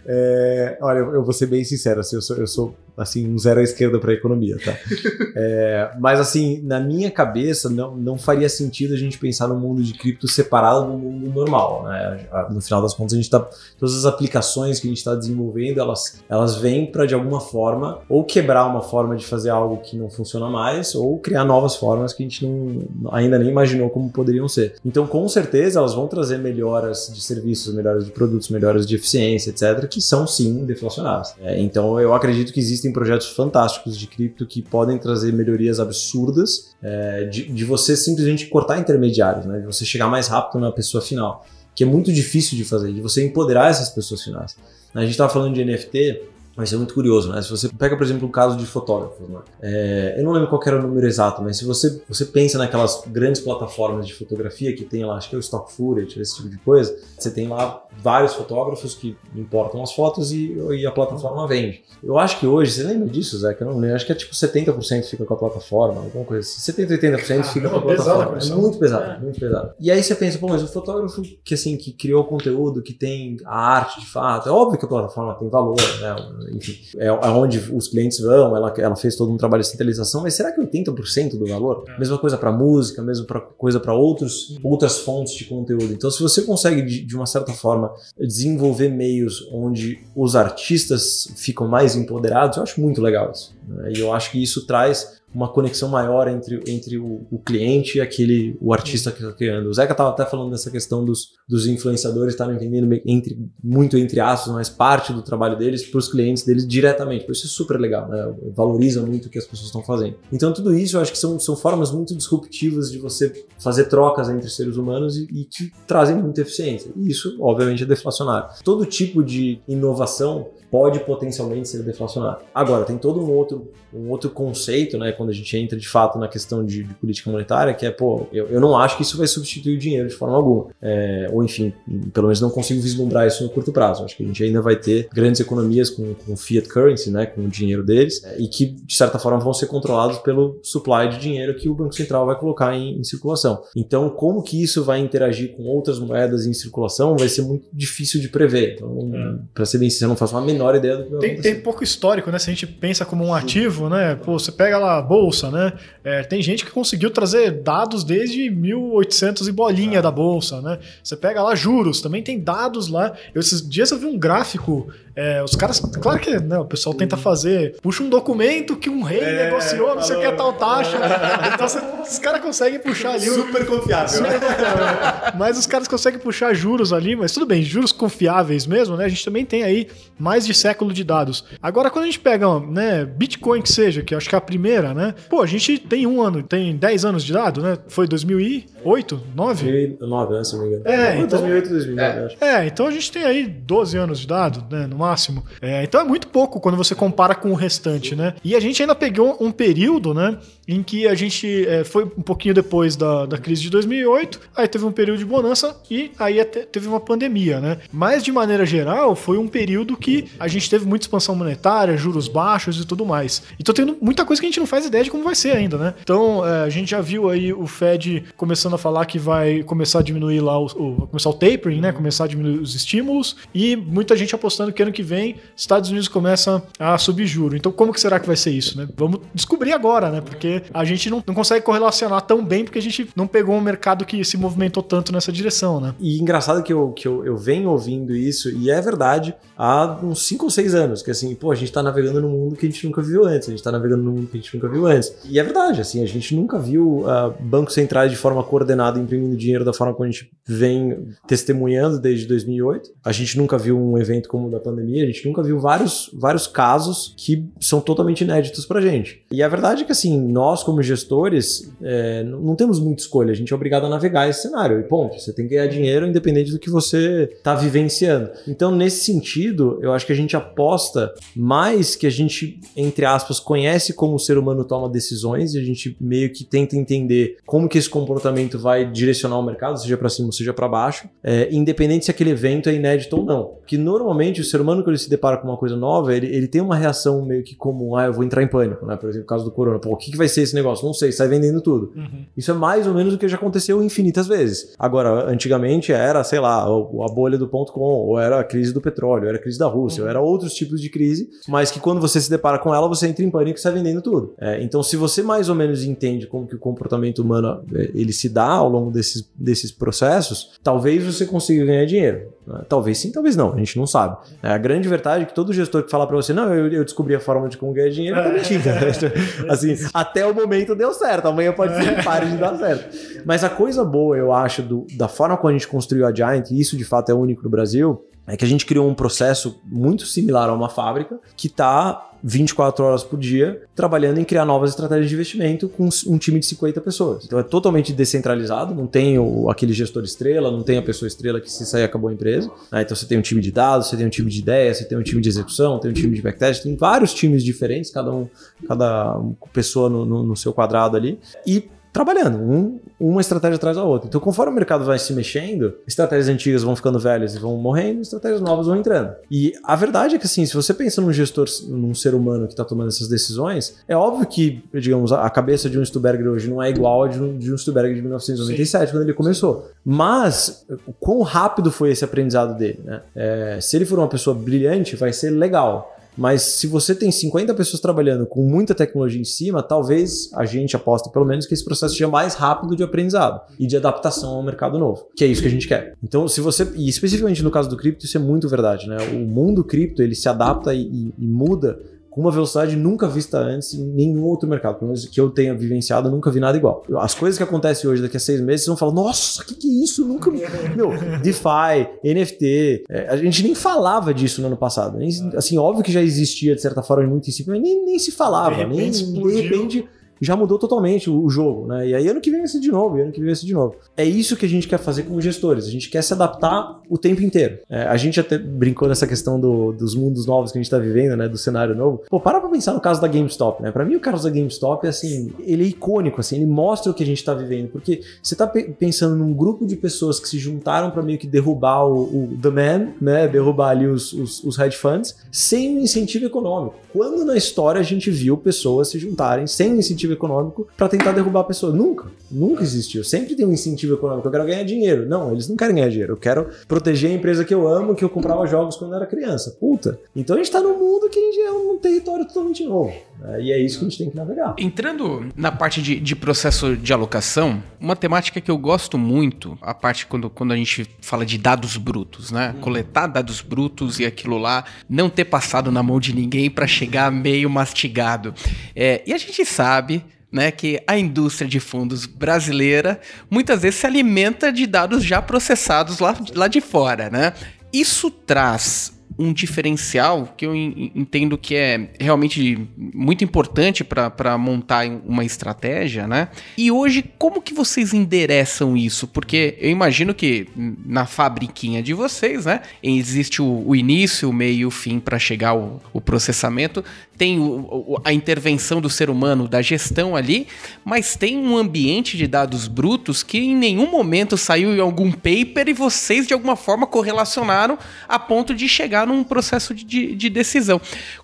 [0.06, 3.38] É, olha, eu, eu, vou ser bem sincero, assim, eu sou, eu sou assim, um
[3.38, 4.78] zero à esquerda para a economia, tá?
[5.36, 9.84] é, mas assim, na minha cabeça, não, não faria sentido a gente pensar no mundo
[9.84, 12.28] de cripto separado do mundo normal, né?
[12.50, 13.40] No final das contas, a gente tá.
[13.78, 18.00] Todas as aplicações que a gente está desenvolvendo, elas, elas vêm para de alguma forma
[18.08, 22.14] ou quebrar uma forma de fazer algo que não funciona mais, ou criar novas formas
[22.14, 24.76] que a gente não, ainda nem imaginou como poderiam ser.
[24.86, 29.50] Então, com certeza, elas vão trazer melhoras de serviços, melhoras de produtos, melhoras de eficiência,
[29.50, 31.34] etc., que são sim deflacionáveis.
[31.42, 35.80] É, então, eu acredito que existem existem projetos fantásticos de cripto que podem trazer melhorias
[35.80, 39.60] absurdas é, de, de, você simplesmente cortar intermediários, né?
[39.60, 43.02] de você chegar mais rápido na pessoa final, que é muito difícil de fazer, de
[43.02, 44.56] você empoderar essas pessoas finais.
[44.94, 46.22] A gente estava falando de NFT,
[46.56, 47.42] mas isso é muito curioso, né?
[47.42, 49.40] Se você pega, por exemplo, o caso de fotógrafos, né?
[49.62, 53.04] É, eu não lembro qual era o número exato, mas se você, você pensa naquelas
[53.08, 56.50] grandes plataformas de fotografia que tem lá, acho que é o Stock Footage, esse tipo
[56.50, 61.48] de coisa, você tem lá vários fotógrafos que importam as fotos e, e a plataforma
[61.48, 61.84] vende.
[62.04, 63.54] Eu acho que hoje, você lembra disso, Zé?
[63.54, 66.48] Que eu não lembro, acho que é tipo 70% fica com a plataforma, alguma coisa
[66.48, 66.60] assim.
[66.60, 68.38] 70, 80% fica com a plataforma.
[68.42, 69.20] É muito pesado, é.
[69.20, 69.74] muito pesado.
[69.80, 73.38] E aí você pensa, pô, mas o fotógrafo que assim, que criou conteúdo, que tem
[73.46, 76.41] a arte de fato, é óbvio que a plataforma tem valor, né?
[76.52, 80.22] Enfim, é, é onde os clientes vão, ela, ela fez todo um trabalho de centralização,
[80.22, 81.84] mas será que 80% do valor?
[81.88, 82.00] É.
[82.00, 85.94] Mesma coisa para música, mesma pra, coisa para outros outras fontes de conteúdo.
[85.94, 91.68] Então, se você consegue de, de uma certa forma desenvolver meios onde os artistas ficam
[91.68, 93.54] mais empoderados, eu acho muito legal isso.
[93.68, 93.94] Né?
[93.96, 98.02] E eu acho que isso traz uma conexão maior entre, entre o, o, cliente e
[98.02, 99.68] aquele o artista que está criando.
[99.68, 104.20] O Zeca estava até falando dessa questão dos, dos influenciadores estarem vendendo entre, muito entre
[104.20, 107.26] aspas, mas parte do trabalho deles para os clientes deles diretamente.
[107.26, 108.34] Por isso é super legal, né?
[108.56, 110.16] valoriza muito o que as pessoas estão fazendo.
[110.32, 114.30] Então tudo isso eu acho que são, são formas muito disruptivas de você fazer trocas
[114.30, 116.92] entre seres humanos e, e que trazem muita eficiência.
[116.96, 118.50] E isso, obviamente, é deflacionário.
[118.64, 122.44] Todo tipo de inovação pode potencialmente ser deflacionário.
[122.56, 126.18] Agora, tem todo um outro, um outro conceito, né, quando a gente entra de fato
[126.18, 129.18] na questão de, de política monetária, que é, pô, eu, eu não acho que isso
[129.18, 130.68] vai substituir o dinheiro de forma alguma.
[130.82, 131.74] É, ou enfim,
[132.14, 134.06] pelo menos não consigo vislumbrar isso no curto prazo.
[134.06, 137.42] Acho que a gente ainda vai ter grandes economias com, com fiat currency, né, com
[137.42, 141.18] o dinheiro deles, é, e que, de certa forma, vão ser controlados pelo supply de
[141.18, 143.62] dinheiro que o Banco Central vai colocar em, em circulação.
[143.76, 148.22] Então, como que isso vai interagir com outras moedas em circulação vai ser muito difícil
[148.22, 148.76] de prever.
[148.76, 149.40] Então, é.
[149.54, 151.84] para ser bem sincero, não faço uma menor ideia do que vai tem, tem pouco
[151.84, 152.40] histórico, né?
[152.40, 154.16] Se a gente pensa como um ativo, né?
[154.16, 155.74] Pô, você pega lá bolsa, né?
[156.04, 160.80] É, tem gente que conseguiu trazer dados desde 1800 e bolinha da bolsa, né?
[161.04, 163.14] Você pega lá juros, também tem dados lá.
[163.34, 166.96] Eu, esses dias eu vi um gráfico é, os caras, claro que né, o pessoal
[166.96, 170.32] tenta fazer, puxa um documento que um rei é, negociou, não sei o que é
[170.32, 170.98] tal taxa.
[171.54, 173.26] então você, os caras conseguem puxar ali.
[173.26, 174.08] Super confiável.
[174.08, 175.34] Super confiável.
[175.38, 179.06] mas os caras conseguem puxar juros ali, mas tudo bem, juros confiáveis mesmo, né?
[179.06, 181.46] A gente também tem aí mais de século de dados.
[181.62, 184.42] Agora, quando a gente pega, né, Bitcoin que seja, que eu acho que é a
[184.42, 185.14] primeira, né?
[185.30, 187.78] Pô, a gente tem um ano, tem 10 anos de dado, né?
[187.88, 189.72] Foi 2008, 9?
[189.72, 190.84] 2009, né, se não me engano.
[190.88, 192.26] É, então, 2008, 2009, é.
[192.26, 192.44] acho.
[192.44, 194.88] É, então a gente tem aí 12 anos de dado, né?
[194.88, 195.44] No máximo.
[195.62, 198.34] É, então é muito pouco quando você compara com o restante, né?
[198.44, 200.38] E a gente ainda pegou um período, né?
[200.68, 204.68] Em que a gente é, foi um pouquinho depois da, da crise de 2008, aí
[204.68, 207.78] teve um período de bonança e aí teve uma pandemia, né?
[207.92, 212.28] Mas de maneira geral, foi um período que a gente teve muita expansão monetária, juros
[212.28, 213.44] baixos e tudo mais.
[213.60, 215.78] Então tem muita coisa que a gente não faz ideia de como vai ser ainda,
[215.78, 215.94] né?
[216.02, 220.00] Então é, a gente já viu aí o Fed começando a falar que vai começar
[220.00, 221.92] a diminuir lá o, o começar o tapering, né?
[221.92, 226.08] Começar a diminuir os estímulos e muita gente apostando que ano que vem Estados Unidos
[226.08, 227.56] começa a subir juro.
[227.56, 228.88] Então, como que será que vai ser isso, né?
[228.98, 230.22] Vamos descobrir agora, né?
[230.22, 233.62] Porque a gente não, não consegue correlacionar tão bem porque a gente não pegou um
[233.62, 235.94] mercado que se movimentou tanto nessa direção, né?
[236.00, 240.21] E engraçado que eu, que eu, eu venho ouvindo isso, e é verdade, há uns
[240.24, 242.70] 5 ou 6 anos, que assim, pô, a gente tá navegando num mundo que a
[242.70, 244.86] gente nunca viu antes, a gente tá navegando num mundo que a gente nunca viu
[244.86, 245.14] antes.
[245.26, 249.36] E é verdade, assim, a gente nunca viu uh, bancos centrais de forma coordenada imprimindo
[249.36, 252.92] dinheiro da forma como a gente vem testemunhando desde 2008.
[253.04, 256.10] A gente nunca viu um evento como o da pandemia, a gente nunca viu vários,
[256.14, 259.24] vários casos que são totalmente inéditos pra gente.
[259.32, 263.36] E a verdade é que, assim, nós como gestores é, não temos muita escolha, a
[263.36, 264.80] gente é obrigado a navegar esse cenário.
[264.80, 268.30] E ponto, você tem que ganhar dinheiro independente do que você tá vivenciando.
[268.48, 273.40] Então, nesse sentido, eu acho que a gente aposta mais que a gente, entre aspas,
[273.40, 277.68] conhece como o ser humano toma decisões e a gente meio que tenta entender como
[277.68, 281.50] que esse comportamento vai direcionar o mercado, seja para cima ou seja para baixo, é,
[281.52, 283.44] independente se aquele evento é inédito ou não.
[283.60, 286.48] Porque normalmente o ser humano, quando ele se depara com uma coisa nova, ele, ele
[286.48, 288.96] tem uma reação meio que comum, ah, eu vou entrar em pânico, né?
[288.96, 289.80] Por exemplo, o caso do corona.
[289.80, 290.86] Pô, o que, que vai ser esse negócio?
[290.86, 291.92] Não sei, sai vendendo tudo.
[291.96, 292.26] Uhum.
[292.36, 294.76] Isso é mais ou menos o que já aconteceu infinitas vezes.
[294.78, 298.82] Agora, antigamente era, sei lá, a bolha do ponto com, ou era a crise do
[298.82, 300.01] petróleo, ou era a crise da Rússia, uhum.
[300.02, 303.08] Ou era outros tipos de crise, mas que quando você se depara com ela, você
[303.08, 304.34] entra em pânico e sai vendendo tudo.
[304.40, 308.14] É, então, se você mais ou menos entende como que o comportamento humano é, ele
[308.14, 312.32] se dá ao longo desses, desses processos, talvez você consiga ganhar dinheiro.
[312.46, 312.62] Né?
[312.68, 314.18] Talvez sim, talvez não, a gente não sabe.
[314.42, 316.84] É, a grande verdade é que todo gestor que fala para você, não, eu, eu,
[316.84, 318.64] descobri a forma de como ganhar dinheiro, tá mentindo.
[319.50, 323.24] assim, até o momento deu certo, amanhã pode ser que pare de dar certo.
[323.26, 326.50] Mas a coisa boa, eu acho, do, da forma como a gente construiu a Giant,
[326.52, 329.60] e isso de fato é único no Brasil, é que a gente criou um processo
[329.66, 334.70] muito similar a uma fábrica que está 24 horas por dia trabalhando em criar novas
[334.70, 337.26] estratégias de investimento com um time de 50 pessoas.
[337.26, 341.42] Então é totalmente descentralizado, não tem o, aquele gestor estrela, não tem a pessoa estrela
[341.42, 342.50] que se sair acabou a empresa.
[342.72, 342.84] Né?
[342.84, 344.98] Então você tem um time de dados, você tem um time de ideias, você tem
[344.98, 348.28] um time de execução, tem um time de backtest, tem vários times diferentes, cada um,
[348.68, 349.20] cada
[349.52, 351.20] pessoa no, no, no seu quadrado ali.
[351.46, 354.08] E trabalhando, um, uma estratégia atrás da outra.
[354.08, 358.02] Então, conforme o mercado vai se mexendo, estratégias antigas vão ficando velhas e vão morrendo,
[358.02, 359.14] estratégias novas vão entrando.
[359.30, 362.54] E a verdade é que, assim, se você pensa num gestor, num ser humano que
[362.54, 366.62] está tomando essas decisões, é óbvio que, digamos, a cabeça de um Stuberger hoje não
[366.62, 368.92] é igual a de um, de um Stuberger de 1997, Sim.
[368.92, 369.70] quando ele começou.
[369.84, 373.02] Mas, o quão rápido foi esse aprendizado dele, né?
[373.16, 375.98] É, se ele for uma pessoa brilhante, vai ser legal.
[376.18, 380.76] Mas se você tem 50 pessoas trabalhando com muita tecnologia em cima, talvez a gente
[380.76, 384.44] aposta pelo menos que esse processo seja mais rápido de aprendizado e de adaptação ao
[384.44, 385.96] mercado novo, que é isso que a gente quer.
[386.04, 388.98] Então, se você, e especificamente no caso do cripto, isso é muito verdade, né?
[389.14, 391.80] O mundo cripto, ele se adapta e, e, e muda
[392.12, 394.76] com uma velocidade nunca vista antes em nenhum outro mercado.
[394.76, 396.84] Pelo menos que eu tenha vivenciado, eu nunca vi nada igual.
[396.98, 399.56] As coisas que acontecem hoje, daqui a seis meses, vocês vão falar: nossa, o que,
[399.56, 400.06] que é isso?
[400.06, 400.30] Nunca.
[400.76, 400.92] Meu,
[401.24, 402.84] DeFi, NFT.
[402.90, 404.98] É, a gente nem falava disso no ano passado.
[404.98, 407.98] Nem, assim, óbvio que já existia, de certa forma, muito em cima, mas nem, nem
[407.98, 408.56] se falava.
[408.56, 409.90] De repente, nem, de repente
[410.22, 411.88] já mudou totalmente o, jogo, né?
[411.88, 413.48] E aí ano que vem vai ser de novo, e ano que vem vai ser
[413.48, 413.76] de novo.
[413.98, 415.66] É isso que a gente quer fazer como gestores.
[415.66, 417.58] A gente quer se adaptar o tempo inteiro.
[417.70, 420.78] É, a gente até brincou nessa questão do, dos mundos novos que a gente tá
[420.78, 421.28] vivendo, né?
[421.28, 422.04] Do cenário novo.
[422.10, 423.72] Pô, para pra pensar no caso da GameStop, né?
[423.72, 427.04] Pra mim, o caso da GameStop, assim, ele é icônico, assim, ele mostra o que
[427.04, 427.70] a gente tá vivendo.
[427.70, 431.28] Porque você tá pe pensando num grupo de pessoas que se juntaram para meio que
[431.28, 433.28] derrubar o, o The Man, né?
[433.28, 436.76] Derrubar ali os, os, os hedge funds, sem um incentivo econômico.
[436.94, 440.88] Quando na história a gente viu pessoas se juntarem sem um incentivo incentivo econômico para
[440.90, 441.74] tentar derrubar a pessoa.
[441.74, 443.04] Nunca, nunca existiu.
[443.04, 444.28] Sempre tem um incentivo econômico.
[444.28, 445.08] Eu quero ganhar dinheiro.
[445.08, 446.14] Não, eles não querem ganhar dinheiro.
[446.14, 449.06] Eu quero proteger a empresa que eu amo, que eu comprava jogos quando eu era
[449.06, 449.56] criança.
[449.60, 450.00] Puta.
[450.16, 452.94] Então a gente tá num mundo que é um território totalmente novo.
[453.20, 453.42] Né?
[453.44, 454.56] E é isso que a gente tem que navegar.
[454.58, 459.74] Entrando na parte de, de processo de alocação, uma temática que eu gosto muito, a
[459.74, 462.54] parte quando, quando a gente fala de dados brutos, né?
[462.56, 462.62] Hum.
[462.62, 467.12] Coletar dados brutos e aquilo lá não ter passado na mão de ninguém para chegar
[467.12, 468.34] meio mastigado.
[468.76, 470.01] É, e a gente sabe
[470.32, 476.00] né, que a indústria de fundos brasileira muitas vezes se alimenta de dados já processados
[476.00, 477.34] lá, lá de fora, né?
[477.74, 485.24] Isso traz um diferencial que eu entendo que é realmente muito importante para montar uma
[485.24, 486.30] estratégia, né?
[486.58, 489.08] E hoje, como que vocês endereçam isso?
[489.08, 490.48] Porque eu imagino que
[490.86, 492.62] na fabriquinha de vocês, né?
[492.82, 496.84] Existe o, o início, o meio e o fim para chegar ao, o processamento.
[497.22, 500.48] Tem o, a intervenção do ser humano, da gestão ali,
[500.84, 505.68] mas tem um ambiente de dados brutos que em nenhum momento saiu em algum paper
[505.68, 507.78] e vocês de alguma forma correlacionaram
[508.10, 510.82] a ponto de chegar num processo de, de decisão.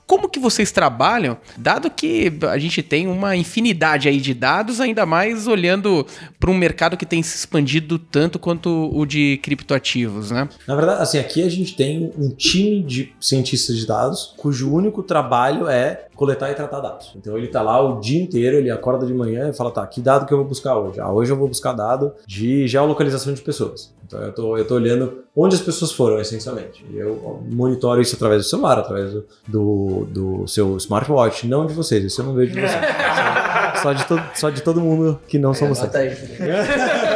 [0.08, 5.06] Como que vocês trabalham, dado que a gente tem uma infinidade aí de dados, ainda
[5.06, 6.08] mais olhando
[6.40, 10.48] para um mercado que tem se expandido tanto quanto o de criptoativos, né?
[10.66, 15.04] Na verdade, assim, aqui a gente tem um time de cientistas de dados cujo único
[15.04, 17.12] trabalho é coletar e tratar dados.
[17.16, 20.00] Então ele está lá o dia inteiro, ele acorda de manhã e fala, tá, que
[20.00, 21.00] dado que eu vou buscar hoje?
[21.00, 23.94] Ah, hoje eu vou buscar dado de geolocalização de pessoas.
[24.08, 26.84] Então eu tô, eu tô olhando onde as pessoas foram, essencialmente.
[26.90, 29.14] E eu monitoro isso através do celular, através
[29.46, 32.82] do, do seu smartwatch, não de vocês, isso eu não vejo de vocês.
[33.76, 35.92] só, só, de to, só de todo mundo que não é, são vocês.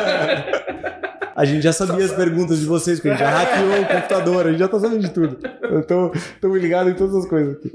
[1.36, 4.46] A gente já sabia as perguntas de vocês, porque a gente já hackeou o computador,
[4.48, 5.38] a gente já tá sabendo de tudo.
[5.72, 7.72] Então, estamos ligados em todas as coisas aqui.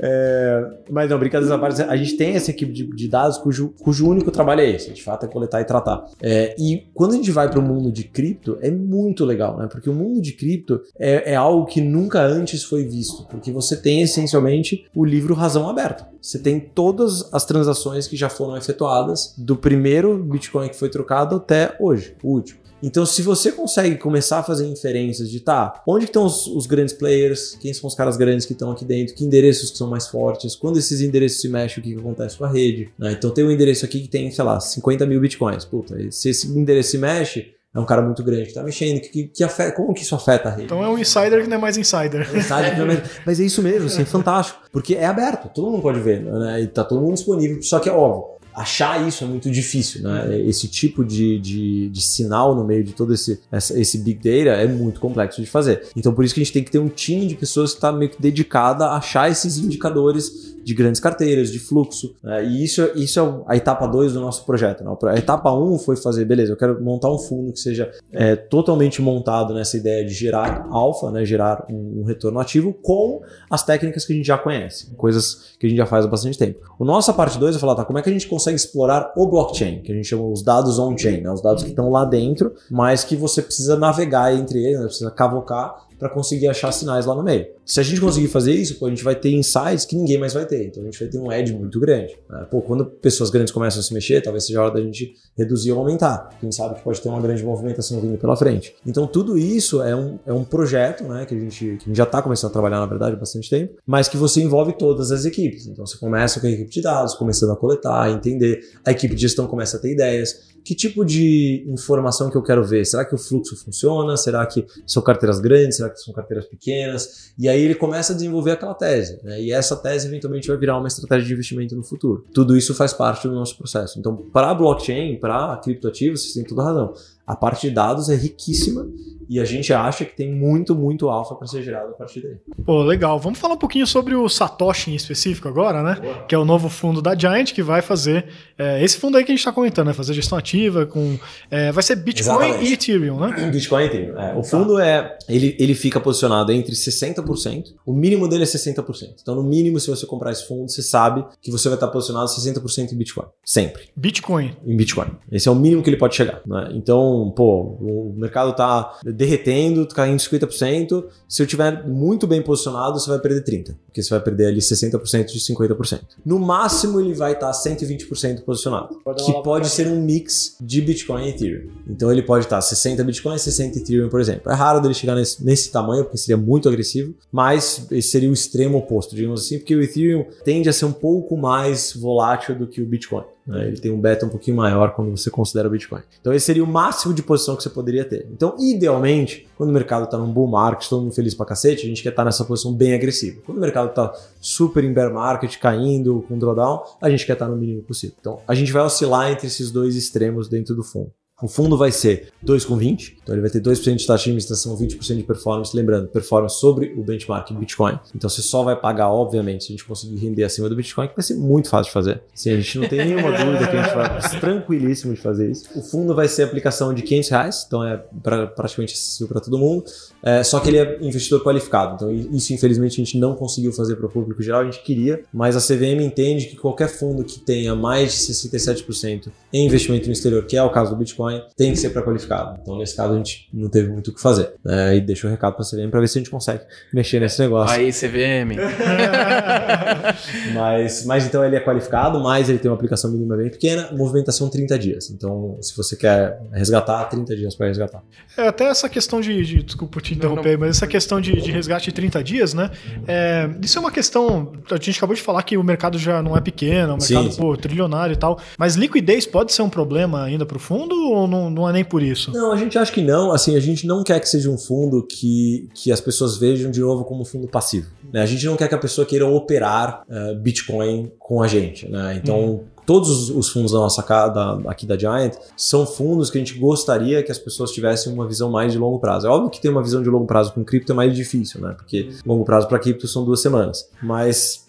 [0.00, 3.74] É, mas não, brincadeiras à parte, a gente tem essa equipe de, de, dados cujo,
[3.80, 6.04] cujo único trabalho é esse, de fato, é coletar e tratar.
[6.22, 9.68] É, e quando a gente vai para o mundo de cripto, é muito legal, né?
[9.70, 13.76] Porque o mundo de cripto é, é algo que nunca antes foi visto, porque você
[13.76, 16.04] tem essencialmente o livro Razão Aberto.
[16.20, 21.36] Você tem todas as transações que já foram efetuadas do primeiro Bitcoin que foi trocado
[21.36, 22.65] até hoje, o último.
[22.82, 26.94] Então, se você consegue começar a fazer inferências de tá, onde estão os, os, grandes
[26.94, 30.06] players, quem são os caras grandes que estão aqui dentro, que endereços que são mais
[30.06, 32.90] fortes, quando esses endereços se mexem, o que, que acontece com a rede.
[32.98, 33.12] Né?
[33.12, 35.64] Então, tem um endereço aqui que tem, sei lá, 50 mil bitcoins.
[35.64, 39.24] Puta, se esse endereço se mexe, é um cara muito grande que está mexendo, que,
[39.24, 40.64] que, afeta, como que isso afeta a rede?
[40.64, 42.26] Então é um insider que não é mais insider.
[42.32, 45.04] É insider que não é mais, mas é isso mesmo, assim, é fantástico, porque é
[45.04, 46.62] aberto, todo mundo pode ver, né?
[46.62, 50.40] E tá todo mundo disponível, só que é óbvio, achar isso é muito difícil, né?
[50.40, 54.66] Esse tipo de, de, de sinal no meio de todo esse, esse big data é
[54.66, 55.82] muito complexo de fazer.
[55.94, 57.92] Então, por isso que a gente tem que ter um time de pessoas que está
[57.92, 62.16] meio que dedicada a achar esses indicadores de grandes carteiras, de fluxo.
[62.20, 62.44] Né?
[62.44, 64.82] E isso, isso é a etapa 2 do nosso projeto.
[64.82, 64.90] Né?
[65.10, 68.34] A etapa 1 um foi fazer, beleza, eu quero montar um fundo que seja é,
[68.34, 71.24] totalmente montado nessa ideia de gerar alfa, né?
[71.24, 75.66] gerar um, um, retorno ativo com as técnicas que a gente já conhece, coisas que
[75.66, 76.58] a gente já faz há bastante tempo.
[76.80, 79.26] O nossa parte 2 é falar, tá, como é que a gente consegue explorar o
[79.26, 81.30] blockchain, que a gente chama os dados on-chain, né?
[81.30, 84.86] os dados que estão lá dentro, mas que você precisa navegar entre eles, né?
[84.86, 87.46] precisa cavocar para conseguir achar sinais lá no meio.
[87.66, 90.32] Se a gente conseguir fazer isso, pô, a gente vai ter insights que ninguém mais
[90.32, 90.68] vai ter.
[90.68, 92.16] Então a gente vai ter um edge muito grande.
[92.30, 92.46] Né?
[92.48, 95.72] Pô, quando pessoas grandes começam a se mexer, talvez seja a hora da gente reduzir
[95.72, 96.30] ou aumentar.
[96.40, 98.72] Quem sabe que pode ter uma grande movimentação vindo pela frente.
[98.86, 101.96] Então tudo isso é um, é um projeto né, que, a gente, que a gente
[101.96, 105.10] já está começando a trabalhar, na verdade, há bastante tempo, mas que você envolve todas
[105.10, 105.66] as equipes.
[105.66, 108.60] Então você começa com a equipe de dados, começando a coletar, entender.
[108.84, 112.64] A equipe de gestão começa a ter ideias que tipo de informação que eu quero
[112.64, 112.84] ver?
[112.84, 114.16] Será que o fluxo funciona?
[114.16, 115.76] Será que são carteiras grandes?
[115.76, 117.32] Será que são carteiras pequenas?
[117.38, 119.40] E aí ele começa a desenvolver aquela tese, né?
[119.40, 122.24] E essa tese eventualmente vai virar uma estratégia de investimento no futuro.
[122.32, 123.98] Tudo isso faz parte do nosso processo.
[123.98, 126.94] Então, para blockchain, para criptoativos, vocês têm toda razão.
[127.26, 128.86] A parte de dados é riquíssima
[129.28, 132.36] e a gente acha que tem muito, muito alfa para ser gerado a partir daí.
[132.64, 133.18] Pô, legal.
[133.18, 135.98] Vamos falar um pouquinho sobre o Satoshi em específico agora, né?
[136.00, 136.22] Boa.
[136.26, 139.32] Que é o novo fundo da Giant que vai fazer é, esse fundo aí que
[139.32, 139.92] a gente está comentando, né?
[139.92, 141.18] Fazer gestão ativa com.
[141.50, 142.70] É, vai ser Bitcoin Exatamente.
[142.70, 143.50] e Ethereum, né?
[143.50, 144.18] Bitcoin e Ethereum.
[144.18, 144.34] É.
[144.36, 145.18] O fundo é.
[145.28, 149.16] Ele, ele fica posicionado entre 60%, o mínimo dele é 60%.
[149.20, 152.28] Então, no mínimo, se você comprar esse fundo, você sabe que você vai estar posicionado
[152.28, 153.26] 60% em Bitcoin.
[153.44, 153.88] Sempre.
[153.96, 154.56] Bitcoin.
[154.64, 155.10] Em Bitcoin.
[155.32, 156.40] Esse é o mínimo que ele pode chegar.
[156.46, 156.70] Né?
[156.74, 161.04] Então, Então, pô, o mercado tá derretendo, tá caindo 50%.
[161.28, 164.60] Se eu tiver muito bem posicionado, você vai perder 30%, porque você vai perder ali
[164.60, 166.00] 60% de 50%.
[166.24, 170.80] No máximo, ele vai estar tá 120% posicionado, pode que pode ser um mix de
[170.80, 171.70] Bitcoin e Ethereum.
[171.88, 174.50] Então, ele pode estar tá 60 Bitcoin e 60 Ethereum, por exemplo.
[174.50, 178.32] É raro dele chegar nesse, nesse tamanho, porque seria muito agressivo, mas esse seria o
[178.32, 182.66] extremo oposto, digamos assim, porque o Ethereum tende a ser um pouco mais volátil do
[182.66, 183.24] que o Bitcoin.
[183.46, 183.68] Né?
[183.68, 186.02] Ele tem um beta um pouquinho maior quando você considera o Bitcoin.
[186.20, 188.26] Então esse seria o máximo de posição que você poderia ter.
[188.32, 191.88] Então, idealmente, quando o mercado está num bull market, todo mundo feliz pra cacete, a
[191.88, 193.40] gente quer estar tá nessa posição bem agressiva.
[193.46, 197.46] Quando o mercado está super em bear market, caindo, com drawdown, a gente quer estar
[197.46, 198.16] tá no mínimo possível.
[198.20, 201.12] Então, a gente vai oscilar entre esses dois extremos dentro do fundo.
[201.42, 205.16] O fundo vai ser 2,20, então ele vai ter 2% de taxa de administração, 20%
[205.18, 207.98] de performance, lembrando, performance sobre o benchmark Bitcoin.
[208.14, 211.14] Então você só vai pagar, obviamente, se a gente conseguir render acima do Bitcoin, que
[211.14, 212.22] vai ser muito fácil de fazer.
[212.34, 215.68] Sim, a gente não tem nenhuma dúvida que a gente vai tranquilíssimo de fazer isso.
[215.78, 219.58] O fundo vai ser aplicação de 500 reais, então é pra, praticamente acessível para todo
[219.58, 219.84] mundo,
[220.22, 221.96] é, só que ele é investidor qualificado.
[221.96, 225.22] Então isso, infelizmente, a gente não conseguiu fazer para o público geral, a gente queria,
[225.34, 230.12] mas a CVM entende que qualquer fundo que tenha mais de 67% em investimento no
[230.14, 232.58] exterior, que é o caso do Bitcoin, Bitcoin tem que ser pré-qualificado.
[232.60, 234.54] Então, nesse caso, a gente não teve muito o que fazer.
[234.64, 234.96] Né?
[234.96, 237.40] E deixou o recado para a CVM para ver se a gente consegue mexer nesse
[237.40, 237.76] negócio.
[237.76, 238.56] Aí, CVM.
[240.54, 244.48] mas, mas então ele é qualificado, mas ele tem uma aplicação mínima bem pequena, movimentação
[244.48, 245.10] 30 dias.
[245.10, 248.02] Então, se você quer resgatar, 30 dias para resgatar.
[248.36, 250.60] É, até essa questão de, de desculpa te interromper, não, não.
[250.60, 252.70] mas essa questão de, de resgate de 30 dias, né?
[253.06, 254.52] É, isso é uma questão.
[254.70, 257.32] A gente acabou de falar que o mercado já não é pequeno, é um mercado
[257.32, 258.38] sim, pô, trilionário e tal.
[258.58, 261.84] Mas liquidez pode ser um problema ainda para o fundo ou não, não é nem
[261.84, 262.30] por isso?
[262.32, 263.32] Não, a gente acha que não.
[263.32, 266.80] Assim, a gente não quer que seja um fundo que, que as pessoas vejam de
[266.80, 267.88] novo como um fundo passivo.
[268.12, 268.22] Né?
[268.22, 271.88] A gente não quer que a pessoa queira operar uh, Bitcoin com a gente.
[271.88, 272.20] Né?
[272.22, 276.40] Então, hum todos os fundos da nossa da, aqui da Giant são fundos que a
[276.40, 279.26] gente gostaria que as pessoas tivessem uma visão mais de longo prazo.
[279.26, 281.74] É óbvio que ter uma visão de longo prazo com cripto é mais difícil, né?
[281.76, 283.90] Porque longo prazo para cripto são duas semanas.
[284.00, 284.65] Mas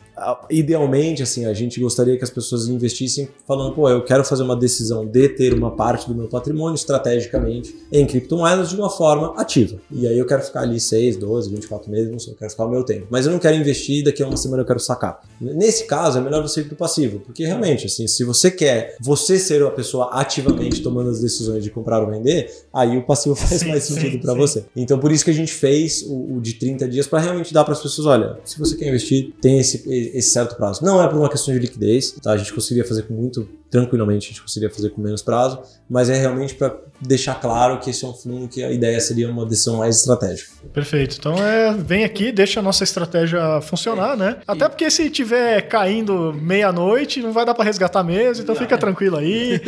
[0.50, 4.56] idealmente, assim, a gente gostaria que as pessoas investissem falando, pô, eu quero fazer uma
[4.56, 9.78] decisão de ter uma parte do meu patrimônio estrategicamente em criptomoedas de uma forma ativa.
[9.92, 12.66] E aí eu quero ficar ali 6, 12, 24 meses, não sei, eu quero ficar
[12.66, 13.08] o meu tempo.
[13.10, 15.22] Mas eu não quero investir daqui a uma semana eu quero sacar.
[15.40, 19.38] Nesse caso, é melhor você ir pro passivo, porque realmente, assim, se você quer você
[19.38, 23.62] ser a pessoa ativamente tomando as decisões de comprar ou vender, aí o passivo faz
[23.62, 24.66] sim, mais sentido para você.
[24.76, 27.64] Então, por isso que a gente fez o, o de 30 dias para realmente dar
[27.64, 30.84] para as pessoas, olha, se você quer investir, tem esse esse certo prazo.
[30.84, 32.32] Não é por uma questão de liquidez, tá?
[32.32, 36.10] A gente conseguiria fazer com muito tranquilamente, a gente conseguiria fazer com menos prazo, mas
[36.10, 39.46] é realmente para deixar claro que esse é um fundo que a ideia seria uma
[39.46, 40.52] decisão mais estratégica.
[40.74, 41.18] Perfeito.
[41.20, 44.38] Então é, vem aqui, deixa a nossa estratégia funcionar, né?
[44.48, 49.18] Até porque se tiver caindo meia-noite, não vai dar para resgatar mesmo, então fica tranquilo
[49.18, 49.62] aí.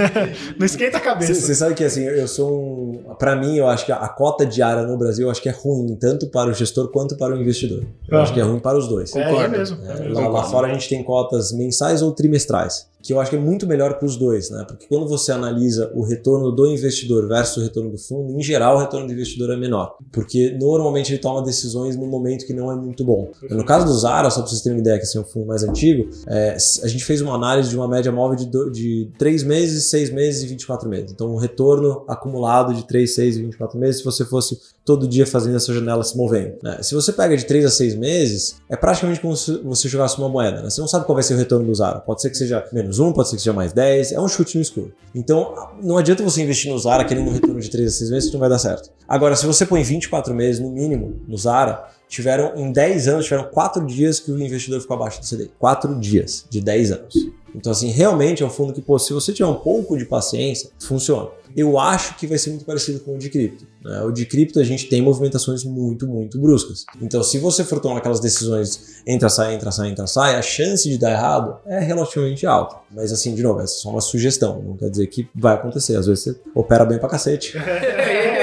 [0.58, 1.34] não esquenta a cabeça.
[1.34, 4.82] Você sabe que assim, eu sou um, para mim, eu acho que a cota diária
[4.82, 7.84] no Brasil, eu acho que é ruim tanto para o gestor quanto para o investidor.
[8.08, 8.22] Eu ah.
[8.22, 9.14] acho que é ruim para os dois.
[9.14, 10.18] É, é mesmo.
[10.18, 13.36] É, lá, lá fora a gente tem cotas mensais ou trimestrais que eu acho que
[13.36, 14.64] é muito melhor para os dois, né?
[14.66, 18.76] Porque quando você analisa o retorno do investidor versus o retorno do fundo, em geral
[18.76, 22.72] o retorno do investidor é menor, porque normalmente ele toma decisões no momento que não
[22.72, 23.30] é muito bom.
[23.50, 25.46] No caso do Zara, só para vocês terem uma ideia que assim, é um fundo
[25.46, 29.10] mais antigo, é, a gente fez uma análise de uma média móvel de, do, de
[29.18, 31.12] 3 meses, 6 meses e 24 meses.
[31.12, 35.26] Então, um retorno acumulado de 3, 6 e 24 meses se você fosse todo dia
[35.26, 36.56] fazendo essa janela se movendo.
[36.62, 36.78] Né?
[36.82, 40.28] Se você pega de 3 a 6 meses, é praticamente como se você jogasse uma
[40.28, 40.62] moeda.
[40.62, 40.70] Né?
[40.70, 42.00] Você não sabe qual vai ser o retorno do Zara.
[42.00, 44.28] Pode ser que seja menos menos 1, pode ser que seja mais 10, é um
[44.28, 44.92] chute no escuro.
[45.14, 48.28] Então, não adianta você investir no Zara querendo um retorno de 3 a 6 meses
[48.28, 48.90] que não vai dar certo.
[49.08, 53.44] Agora, se você põe 24 meses no mínimo no Zara, tiveram em 10 anos, tiveram
[53.50, 55.50] 4 dias que o investidor ficou abaixo do CDI.
[55.58, 57.14] 4 dias de 10 anos.
[57.54, 60.70] Então, assim, realmente é um fundo que, pô, se você tiver um pouco de paciência,
[60.80, 61.28] funciona.
[61.56, 63.66] Eu acho que vai ser muito parecido com o de cripto.
[63.84, 64.02] Né?
[64.02, 66.84] O de cripto a gente tem movimentações muito, muito bruscas.
[67.00, 70.88] Então, se você for tomar aquelas decisões entra, sai, entra, sai, entra, sai, a chance
[70.88, 72.76] de dar errado é relativamente alta.
[72.90, 74.62] Mas, assim, de novo, essa é só uma sugestão.
[74.62, 75.96] Não quer dizer que vai acontecer.
[75.96, 77.54] Às vezes você opera bem pra cacete.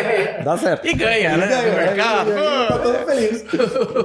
[0.43, 0.87] Dá certo.
[0.87, 1.47] E ganha, e né?
[1.47, 2.31] Ganha, no mercado.
[2.31, 3.45] Tá todo feliz.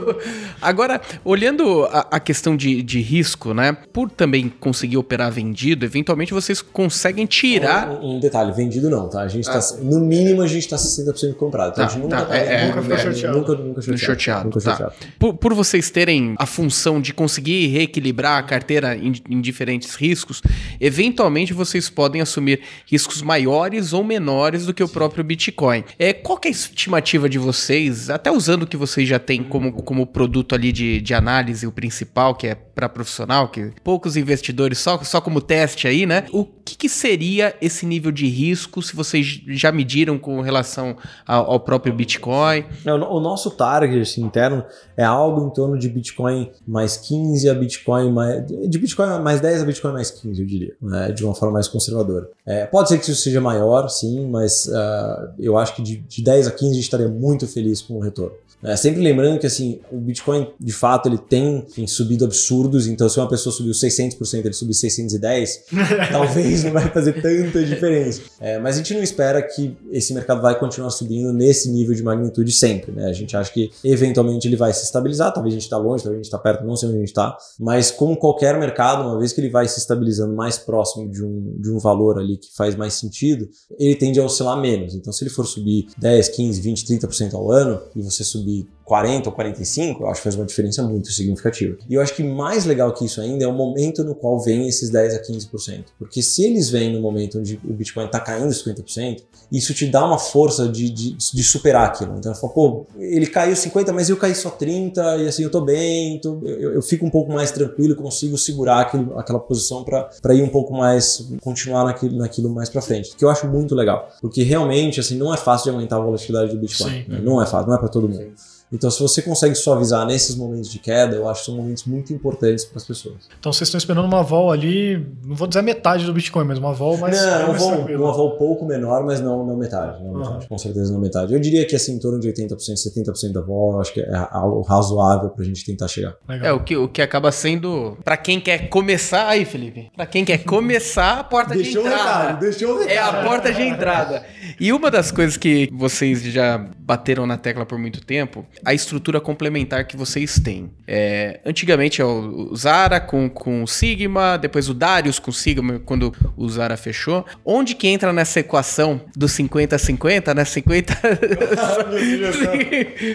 [0.61, 3.77] Agora, olhando a, a questão de, de, risco, né?
[3.93, 7.91] Por também conseguir operar vendido, eventualmente vocês conseguem tirar.
[7.91, 9.23] Um, um detalhe, vendido não, tá?
[9.23, 9.59] A gente tá.
[9.59, 9.77] Ah.
[9.83, 11.73] No mínimo, a gente tá 60% comprado.
[11.73, 13.39] Então tá, a gente nunca, tá, é, nunca foi sorteado.
[13.39, 14.07] Nunca, nunca sorteado.
[14.07, 14.93] sorteado, nunca tá.
[15.19, 20.43] Por, por vocês terem a função de conseguir reequilibrar a carteira em, em diferentes riscos,
[20.81, 25.85] eventualmente vocês podem assumir riscos maiores ou menores do que o próprio Bitcoin.
[25.99, 29.73] É qual é a estimativa de vocês, até usando o que vocês já têm como,
[29.73, 34.79] como produto ali de, de análise, o principal, que é para profissional, que poucos investidores
[34.79, 36.27] só, só como teste aí, né?
[36.33, 41.53] O que, que seria esse nível de risco, se vocês já mediram com relação ao,
[41.53, 42.65] ao próprio Bitcoin?
[42.85, 44.65] É, o, nosso target assim, interno
[44.97, 48.45] é algo em torno de Bitcoin mais 15 a Bitcoin mais.
[48.69, 51.13] De Bitcoin mais 10 a Bitcoin mais 15, eu diria, né?
[51.13, 52.29] de uma forma mais conservadora.
[52.45, 56.16] É, pode ser que isso seja maior, sim, mas uh, eu acho que de, de
[56.23, 58.37] 10 a 15 a gente estaria muito feliz com o retorno.
[58.63, 63.09] É, sempre lembrando que assim, o Bitcoin, de fato, ele tem enfim, subido absurdos, então
[63.09, 65.65] se uma pessoa subiu 600%, ele subir 610,
[66.11, 68.23] talvez não vai fazer tanta diferença.
[68.41, 72.03] É, mas a gente não espera que esse mercado vai continuar subindo nesse nível de
[72.03, 73.07] magnitude sempre, né?
[73.07, 76.21] A gente acha que eventualmente ele vai se estabilizar, talvez a gente está longe, talvez
[76.21, 79.19] a gente está perto, não sei onde a gente está, mas como qualquer mercado, uma
[79.19, 82.49] vez que ele vai se estabilizando mais próximo de um, de um valor ali que
[82.57, 83.49] faz mais sentido,
[83.79, 84.95] ele tende a oscilar menos.
[84.95, 88.65] Então se ele for subir 10, 15, 20, 30% ao ano e você subir be
[88.87, 91.77] 40 ou 45, eu acho que faz uma diferença muito significativa.
[91.91, 94.69] E eu acho que mais legal que isso ainda é o momento no qual vem
[94.69, 95.87] esses 10 a 15%.
[95.99, 100.07] Porque se eles vêm no momento onde o Bitcoin está caindo 50%, isso te dá
[100.07, 102.17] uma força de, de, de superar aquilo.
[102.17, 105.63] Então, fala, pô, ele caiu 50, mas eu caí só 30, e assim, eu tô
[105.63, 109.83] bem, tô, eu, eu, fico um pouco mais tranquilo e consigo segurar aquilo, aquela posição
[109.83, 113.17] para ir um pouco mais, continuar naquilo, naquilo mais para frente.
[113.17, 114.09] Que eu acho muito legal.
[114.21, 117.05] Porque realmente, assim, não é fácil de aumentar a volatilidade do Bitcoin.
[117.09, 117.21] Né?
[117.21, 118.33] Não é fácil, não é para todo mundo.
[118.37, 118.56] Sim.
[118.73, 122.13] Então, se você consegue suavizar nesses momentos de queda, eu acho que são momentos muito
[122.13, 123.29] importantes para as pessoas.
[123.39, 126.73] Então, vocês estão esperando uma vol ali, não vou dizer metade do Bitcoin, mas uma
[126.73, 127.17] vol mais.
[127.21, 130.03] Não, mais uma, vol, uma vol pouco menor, mas não, não metade.
[130.03, 130.49] Não metade uhum.
[130.49, 131.33] Com certeza não metade.
[131.33, 134.29] Eu diria que assim, em torno de 80%, 70% da vol, eu acho que é
[134.31, 136.17] algo razoável para a gente tentar chegar.
[136.29, 136.49] Legal.
[136.49, 137.97] É, o que, o que acaba sendo.
[138.05, 139.29] Para quem quer começar.
[139.29, 139.91] Aí, Felipe.
[139.97, 142.21] Para quem quer começar, a porta deixou de entrada.
[142.21, 142.93] Recado, deixou o recado.
[142.93, 144.25] É a porta de entrada.
[144.59, 149.21] E uma das coisas que vocês já bateram na tecla por muito tempo, a estrutura
[149.21, 150.71] complementar que vocês têm.
[150.87, 155.81] É, antigamente é o Zara com, com o Sigma, depois o Darius com o Sigma
[155.85, 157.25] quando o Zara fechou.
[157.45, 160.45] Onde que entra nessa equação do 50-50, né?
[160.45, 160.95] 50...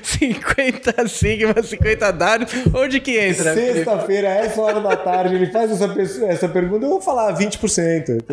[0.03, 3.53] 50 Sigma, 50 Darius, onde que entra?
[3.53, 8.23] Sexta-feira, essa hora da tarde, ele faz essa, essa pergunta, eu vou falar 20%.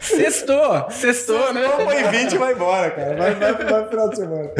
[0.00, 1.68] Sextou, sextou, né?
[1.84, 3.16] Põe 20 e vai embora, cara.
[3.16, 4.50] Vai, vai, vai pro final de semana.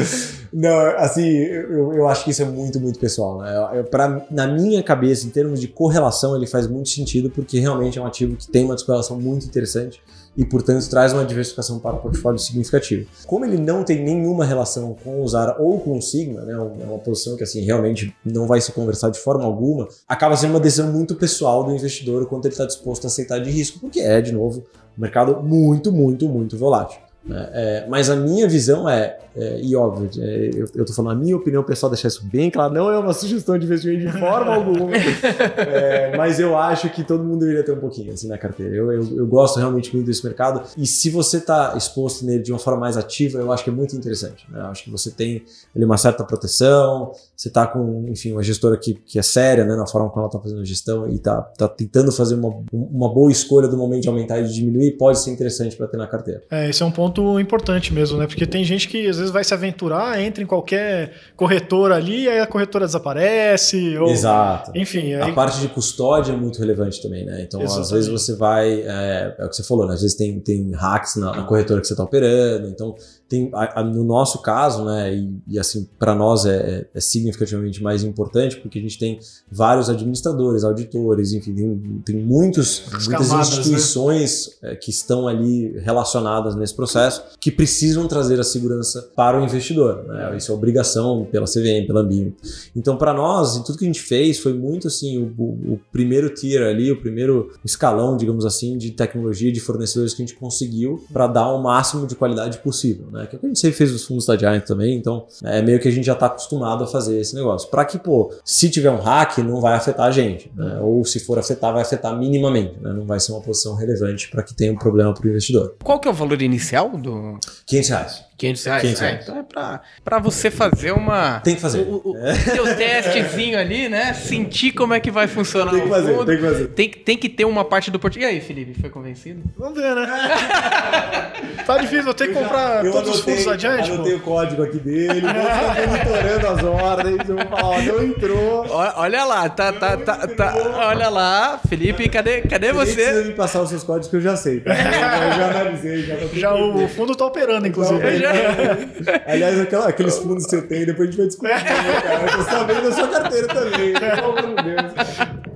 [0.53, 3.39] Não, assim, eu, eu acho que isso é muito, muito pessoal.
[3.39, 3.79] Né?
[3.79, 7.99] Eu, pra, na minha cabeça, em termos de correlação, ele faz muito sentido, porque realmente
[7.99, 10.01] é um ativo que tem uma descorrelação muito interessante
[10.37, 13.05] e, portanto, traz uma diversificação para o portfólio significativa.
[13.27, 16.85] Como ele não tem nenhuma relação com o Zara ou com o Sigma, né, é
[16.85, 20.61] uma posição que assim realmente não vai se conversar de forma alguma, acaba sendo uma
[20.61, 24.21] decisão muito pessoal do investidor quanto ele está disposto a aceitar de risco, porque é,
[24.21, 24.65] de novo,
[24.97, 27.01] um mercado muito, muito, muito volátil.
[27.25, 27.51] Né?
[27.53, 31.21] É, mas a minha visão é, é e óbvio, é, eu, eu tô falando a
[31.21, 34.55] minha opinião pessoal, deixar isso bem claro, não é uma sugestão de investimento de forma
[34.55, 38.75] alguma, é, mas eu acho que todo mundo deveria ter um pouquinho assim na carteira.
[38.75, 42.53] Eu, eu, eu gosto realmente muito desse mercado e se você está exposto nele de
[42.53, 44.47] uma forma mais ativa, eu acho que é muito interessante.
[44.51, 44.61] Né?
[44.61, 45.45] Eu acho que você tem
[45.77, 49.75] ali uma certa proteção, você está com, enfim, uma gestora que, que é séria né,
[49.75, 53.09] na forma como ela está fazendo a gestão e está tá tentando fazer uma, uma
[53.09, 56.07] boa escolha do momento de aumentar e de diminuir, pode ser interessante para ter na
[56.07, 56.43] carteira.
[56.51, 58.27] É, esse é um ponto importante mesmo, né?
[58.27, 62.41] Porque tem gente que às vezes vai se aventurar, entra em qualquer corretora ali, aí
[62.41, 63.97] a corretora desaparece.
[63.97, 64.73] Ou, Exato.
[64.75, 65.15] Enfim.
[65.15, 65.31] Aí...
[65.31, 67.41] A parte de custódia é muito relevante também, né?
[67.41, 67.87] Então, Exatamente.
[67.87, 68.83] às vezes você vai.
[68.83, 69.95] É, é, o que você falou, né?
[69.95, 72.69] Às vezes tem, tem hacks na, na corretora que você está operando.
[72.69, 72.95] Então,
[73.31, 77.01] tem, a, a, no nosso caso, né, e, e assim, para nós é, é, é,
[77.01, 79.21] significativamente mais importante, porque a gente tem
[79.51, 83.59] vários administradores, auditores, enfim, tem, tem muitos, muitas camadas, né?
[83.61, 84.75] instituições né?
[84.75, 90.05] que estão ali relacionadas nesse processo que precisam trazer a segurança para o investidor.
[90.09, 90.37] Né?
[90.37, 92.35] Isso é obrigação pela CVM, pela Ambim.
[92.75, 96.29] Então, para nós, tudo que a gente fez foi muito assim, o, o, o primeiro
[96.31, 101.05] tier ali, o primeiro escalão, digamos assim, de tecnologia, de fornecedores que a gente conseguiu
[101.13, 103.07] para dar o máximo de qualidade possível.
[103.13, 103.20] Né?
[103.21, 103.27] Né?
[103.27, 105.79] Que é que a gente sempre fez os fundos da Giant também, então é meio
[105.79, 107.69] que a gente já está acostumado a fazer esse negócio.
[107.69, 110.81] Para que, pô, se tiver um hack, não vai afetar a gente, né?
[110.81, 112.93] Ou se for afetar, vai afetar minimamente, né?
[112.93, 115.77] Não vai ser uma posição relevante para que tenha um problema para o investidor.
[115.83, 117.39] Qual que é o valor inicial do...
[117.67, 118.30] 500 reais.
[118.41, 118.81] 500 reais?
[118.83, 119.23] 500 É, reais.
[119.23, 121.41] então é pra, pra você fazer uma...
[121.41, 121.81] Tem que fazer.
[121.81, 124.15] O, o, o seu testezinho ali, né?
[124.15, 126.27] Sentir como é que vai funcionar Tem que o fazer, fundo.
[126.27, 126.67] tem que fazer.
[126.69, 128.27] Tem, que- tem que ter uma parte do portfólio.
[128.27, 129.43] E aí, Felipe, foi convencido?
[129.59, 130.07] Vamos ver, né?
[131.67, 134.19] tá difícil, eu tenho que comprar Eu todos os anotei- fundos da Giant, Anotei pô.
[134.19, 138.67] o código aqui dele, vou ficar monitorando as ordens, eu vou falar, ó, não entrou.
[138.71, 140.55] Olha, olha lá, tá, tá, tá, tá-
[140.87, 143.29] Olha lá, Felipe, cadê, cadê Você nem precisa você?
[143.29, 144.73] me passar os seus códigos que eu já sei, tá?
[144.73, 148.01] Eu já analisei, já tá Já o fundo tá operando, inclusive.
[149.27, 152.23] Aliás, aquela- aqueles fundos que você tem, depois a gente vai discutir, né, cara?
[152.23, 153.93] Eu tô sabendo da sua carteira também.
[153.95, 154.93] Pelo de Deus.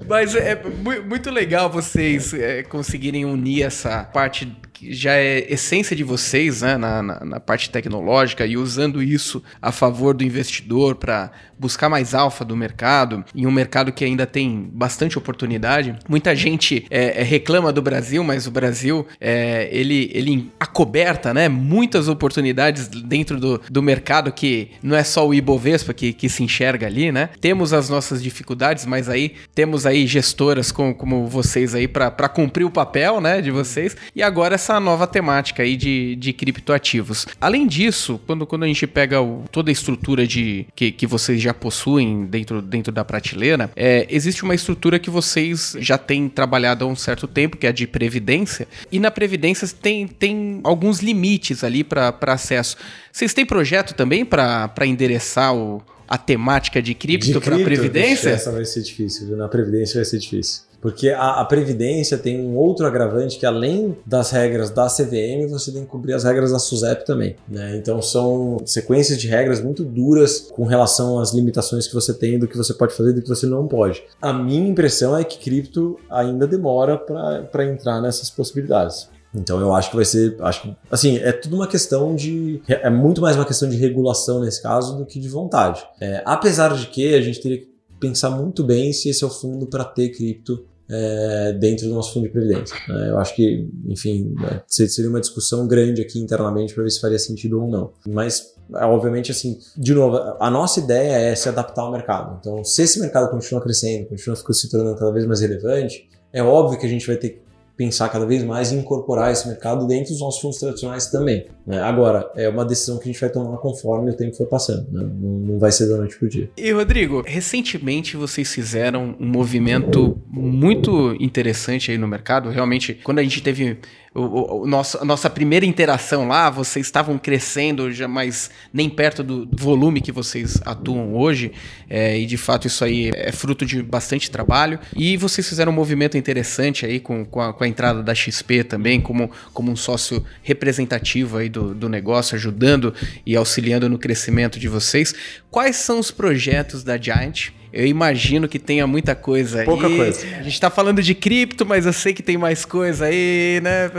[0.09, 5.97] Mas é mu- muito legal vocês é, conseguirem unir essa parte que já é essência
[5.97, 10.97] de vocês, né, na, na- na parte tecnológica e usando isso a favor do investidor
[10.97, 15.97] para buscar mais alfa do mercado, em um mercado que ainda tem bastante oportunidade.
[16.09, 21.49] Muita gente é, é, reclama do Brasil, mas o Brasil é, ele, ele acoberta, né,
[21.49, 26.43] muitas oportunidades dentro do, do mercado que não é só o Ibovespa que, que se
[26.43, 27.31] enxerga ali, né?
[27.41, 32.64] Temos as nossas dificuldades, mas aí temos aí gestoras com- como vocês aí para cumprir
[32.64, 33.97] o papel, né, de vocês.
[34.14, 37.26] E agora essa nova temática aí de, de criptoativos.
[37.40, 41.40] Além disso, quando, quando a gente pega o- toda a estrutura de que, que vocês
[41.40, 46.84] já possuem dentro, dentro da prateleira, é, existe uma estrutura que vocês já têm trabalhado
[46.84, 48.66] há um certo tempo, que é a de previdência.
[48.90, 52.76] E na previdência tem, tem alguns limites ali para acesso.
[53.12, 58.30] Vocês têm projeto também para endereçar o, a temática de cripto para cripto, previdência?
[58.30, 59.36] vixe, Essa vai ser difícil, viu?
[59.36, 60.62] Na Previdência vai ser difícil.
[60.85, 65.72] Porque a, a Previdência tem um outro agravante que, além das regras da CVM, você
[65.72, 67.37] tem que cumprir as regras da SUSEP também.
[67.49, 67.74] Né?
[67.78, 72.47] Então, são sequências de regras muito duras com relação às limitações que você tem, do
[72.47, 74.05] que você pode fazer e do que você não pode.
[74.20, 79.09] A minha impressão é que cripto ainda demora para entrar nessas possibilidades.
[79.35, 83.22] Então eu acho que vai ser, acho assim, é tudo uma questão de, é muito
[83.22, 85.82] mais uma questão de regulação nesse caso do que de vontade.
[85.99, 87.68] É, apesar de que a gente teria que
[87.99, 92.12] pensar muito bem se esse é o fundo para ter cripto é, dentro do nosso
[92.12, 92.76] fundo de previdência.
[92.89, 93.11] né?
[93.11, 97.01] eu acho que, enfim, né, se- seria uma discussão grande aqui internamente para ver se
[97.01, 97.93] faria sentido ou não.
[98.07, 102.39] Mas é, obviamente, assim, de novo, a nossa ideia é se adaptar ao mercado.
[102.41, 106.78] Então, se esse mercado continua crescendo, continua se tornando cada vez mais relevante, é óbvio
[106.78, 107.43] que a gente vai ter que
[107.77, 111.47] pensar cada vez mais em incorporar esse mercado dentro dos nossos fundos tradicionais também.
[111.66, 111.81] né?
[111.81, 114.87] Agora, é uma decisão que a gente vai tomar conforme o tempo for passando.
[114.93, 115.03] né?
[115.03, 116.49] Não, não vai ser da noite pro dia.
[116.57, 122.49] E Rodrigo, recentemente vocês fizeram um movimento muito interessante aí no mercado.
[122.51, 123.79] Realmente, quando a gente teve
[124.14, 129.22] o, o- nosso, a nossa primeira interação lá, vocês estavam crescendo já, mas nem perto
[129.24, 131.50] do volume que vocês atuam hoje.
[131.90, 134.78] É, e de fato isso aí é fruto de bastante trabalho.
[134.96, 138.62] E vocês fizeram um movimento interessante aí com, com, a, com a entrada da XP
[138.64, 142.94] também, como, como um sócio representativo aí do, do negócio, ajudando
[143.26, 145.14] e auxiliando no crescimento de vocês.
[145.50, 147.48] Quais são os projetos da Giant?
[147.75, 149.64] Eu imagino que tenha muita coisa aí.
[149.64, 150.25] Pouca coisa.
[150.39, 153.91] A gente tá falando de cripto, mas eu sei que tem mais coisa aí, né?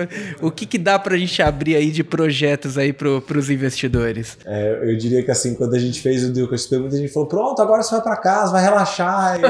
[0.42, 4.38] O que, que dá pra gente abrir aí de projetos aí pro, pros investidores?
[4.46, 7.12] É, eu diria que assim, quando a gente fez o deal com a muita gente
[7.12, 9.40] falou: pronto, agora você vai pra casa, vai relaxar.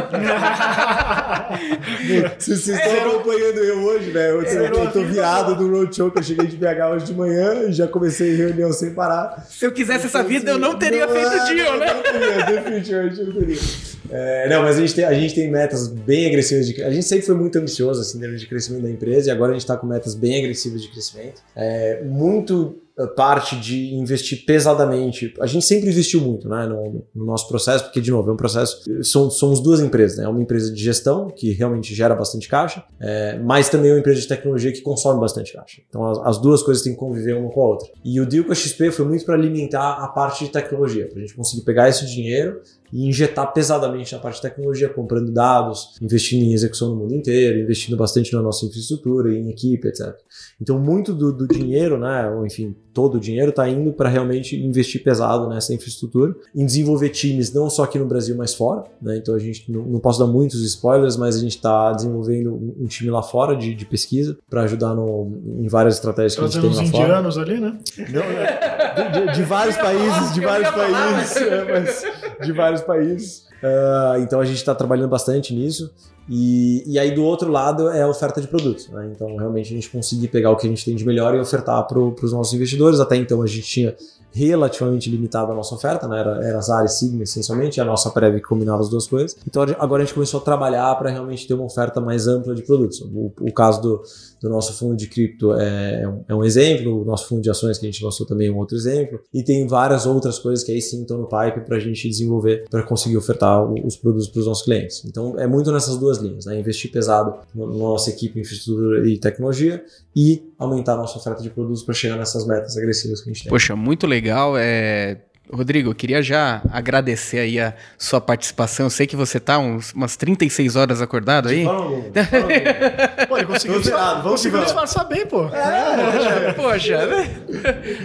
[2.40, 4.32] Vocês vocês estão acompanhando eu hoje, né?
[4.32, 7.70] Eu, eu, eu tô viado do roadshow que eu cheguei de BH hoje de manhã
[7.70, 9.46] e já comecei reunião sem parar.
[9.50, 11.94] Se eu quisesse essa vida, eu não teria Não, feito o é, deal, né?
[11.94, 13.95] Não teria, definitivamente não teria.
[14.10, 17.06] É, não, mas a gente, tem, a gente tem metas bem agressivas de A gente
[17.06, 19.88] sempre foi muito ambicioso assim, de crescimento da empresa e agora a gente está com
[19.88, 21.42] metas bem agressivas de crescimento.
[21.56, 22.78] É, muito
[23.16, 25.34] parte de investir pesadamente.
[25.40, 28.38] A gente sempre investiu muito né, no, no nosso processo, porque, de novo, é um
[28.38, 28.82] processo.
[29.04, 30.26] São, somos duas empresas, né?
[30.26, 34.00] É uma empresa de gestão, que realmente gera bastante caixa, é, mas também é uma
[34.00, 35.82] empresa de tecnologia que consome bastante caixa.
[35.90, 37.90] Então, as, as duas coisas têm que conviver uma com a outra.
[38.04, 41.18] E o deal com a XP foi muito para alimentar a parte de tecnologia, para
[41.18, 42.62] a gente conseguir pegar esse dinheiro
[42.94, 47.60] e injetar pesadamente na parte de tecnologia, comprando dados, investindo em execução no mundo inteiro,
[47.60, 50.16] investindo bastante na nossa infraestrutura, em equipe, etc.
[50.62, 54.56] Então, muito do, do dinheiro, né, ou enfim, todo o dinheiro está indo para realmente
[54.56, 58.84] investir pesado nessa infraestrutura, em desenvolver times não só aqui no Brasil, mas fora.
[59.02, 59.18] Né?
[59.18, 62.84] Então, a gente não, não posso dar muitos spoilers, mas a gente está desenvolvendo um,
[62.84, 66.48] um time lá fora de, de pesquisa para ajudar no, em várias estratégias que a
[66.48, 67.04] gente tem lá fora.
[67.04, 67.78] indianos ali, né?
[68.14, 72.04] Não, é, de, de- de vários países, de vários países, é, mas
[72.46, 73.45] de vários países.
[73.66, 75.92] Ah, então a gente está trabalhando bastante nisso.
[76.30, 78.88] E, e aí do outro lado é a oferta de produtos.
[78.90, 79.12] Né?
[79.12, 81.86] Então realmente a gente conseguir pegar o que a gente tem de melhor e ofertar
[81.88, 83.00] para os nossos investidores.
[83.00, 83.96] Até então a gente tinha
[84.36, 86.20] relativamente limitada a nossa oferta, né?
[86.20, 89.38] Era, era Zara e Sigma essencialmente, a nossa prévia que combinava as duas coisas.
[89.48, 92.62] Então agora a gente começou a trabalhar para realmente ter uma oferta mais ampla de
[92.64, 93.00] produtos.
[93.00, 94.04] O, o caso do,
[94.42, 97.50] do, nosso fundo de cripto é, é, um, é, um, exemplo, o nosso fundo de
[97.50, 100.66] ações que a gente lançou também é um outro exemplo, e tem várias outras coisas
[100.66, 104.28] que aí sim estão no pipe para a gente desenvolver para conseguir ofertar os produtos
[104.28, 105.06] para os nossos clientes.
[105.06, 106.60] Então é muito nessas duas linhas, né?
[106.60, 109.84] Investir pesado na nossa equipe, infraestrutura e tecnologia
[110.16, 113.44] e aumentar a nossa oferta de produtos para chegar nessas metas agressivas que a gente
[113.44, 113.50] tem.
[113.50, 114.25] Poxa, muito legal.
[114.58, 115.18] É...
[115.52, 118.88] Rodrigo, eu queria já agradecer aí a sua participação.
[118.88, 121.66] Eu sei que você tá uns, umas 36 horas acordado aí.
[121.66, 125.46] Fala, pô, ele conseguiu, disfarçar, conseguiu disfarçar bem, pô.
[125.46, 127.38] É, poxa, né?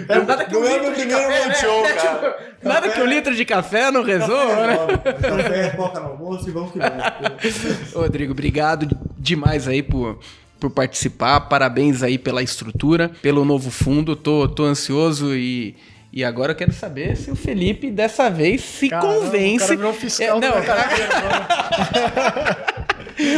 [0.07, 1.55] É, nada que um é litro de café, né?
[1.55, 5.71] show, é, tipo, nada que um litro de café não resolva, café, né?
[5.71, 7.93] Café, no almoço e vamos que vamos.
[7.97, 8.87] Rodrigo, obrigado
[9.19, 10.19] demais aí por
[10.61, 11.41] por participar.
[11.41, 14.15] Parabéns aí pela estrutura, pelo novo fundo.
[14.15, 15.75] Tô, tô ansioso e.
[16.13, 19.73] E agora eu quero saber se o Felipe dessa vez se Caramba, convence.
[19.73, 20.51] O cara fiscal é, não,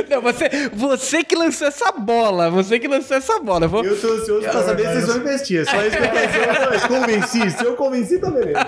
[0.16, 3.68] não, você, você que lançou essa bola, você que lançou essa bola.
[3.68, 3.84] Vou...
[3.84, 5.60] Eu tô ansioso pra saber se vocês vão investir.
[5.60, 7.50] É só isso que eu quero Convenci.
[7.50, 8.58] Se eu convenci, tá beleza.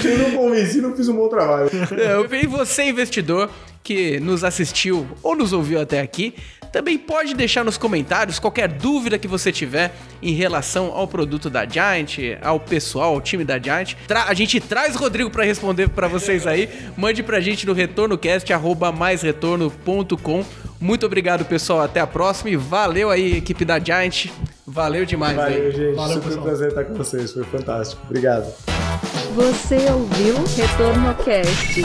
[0.00, 1.68] Se eu não convenci, não fiz um bom trabalho.
[2.40, 3.50] E você, investidor,
[3.84, 6.34] que nos assistiu ou nos ouviu até aqui,
[6.72, 11.64] também pode deixar nos comentários qualquer dúvida que você tiver em relação ao produto da
[11.64, 13.94] Giant, ao pessoal, ao time da Giant.
[14.08, 16.68] Tra a gente traz o Rodrigo para responder para vocês aí.
[16.96, 20.44] Mande pra gente no retornocast@maisretorno.com.
[20.80, 21.82] Muito obrigado, pessoal.
[21.82, 24.26] Até a próxima e valeu aí, equipe da Giant.
[24.66, 25.36] Valeu demais.
[25.36, 25.70] Valeu, aí.
[25.70, 25.94] gente.
[25.94, 26.44] Valeu, Super pessoal.
[26.44, 27.32] prazer estar com vocês.
[27.32, 28.02] Foi fantástico.
[28.04, 28.52] Obrigado.
[29.36, 31.84] Você ouviu Retorno Cast.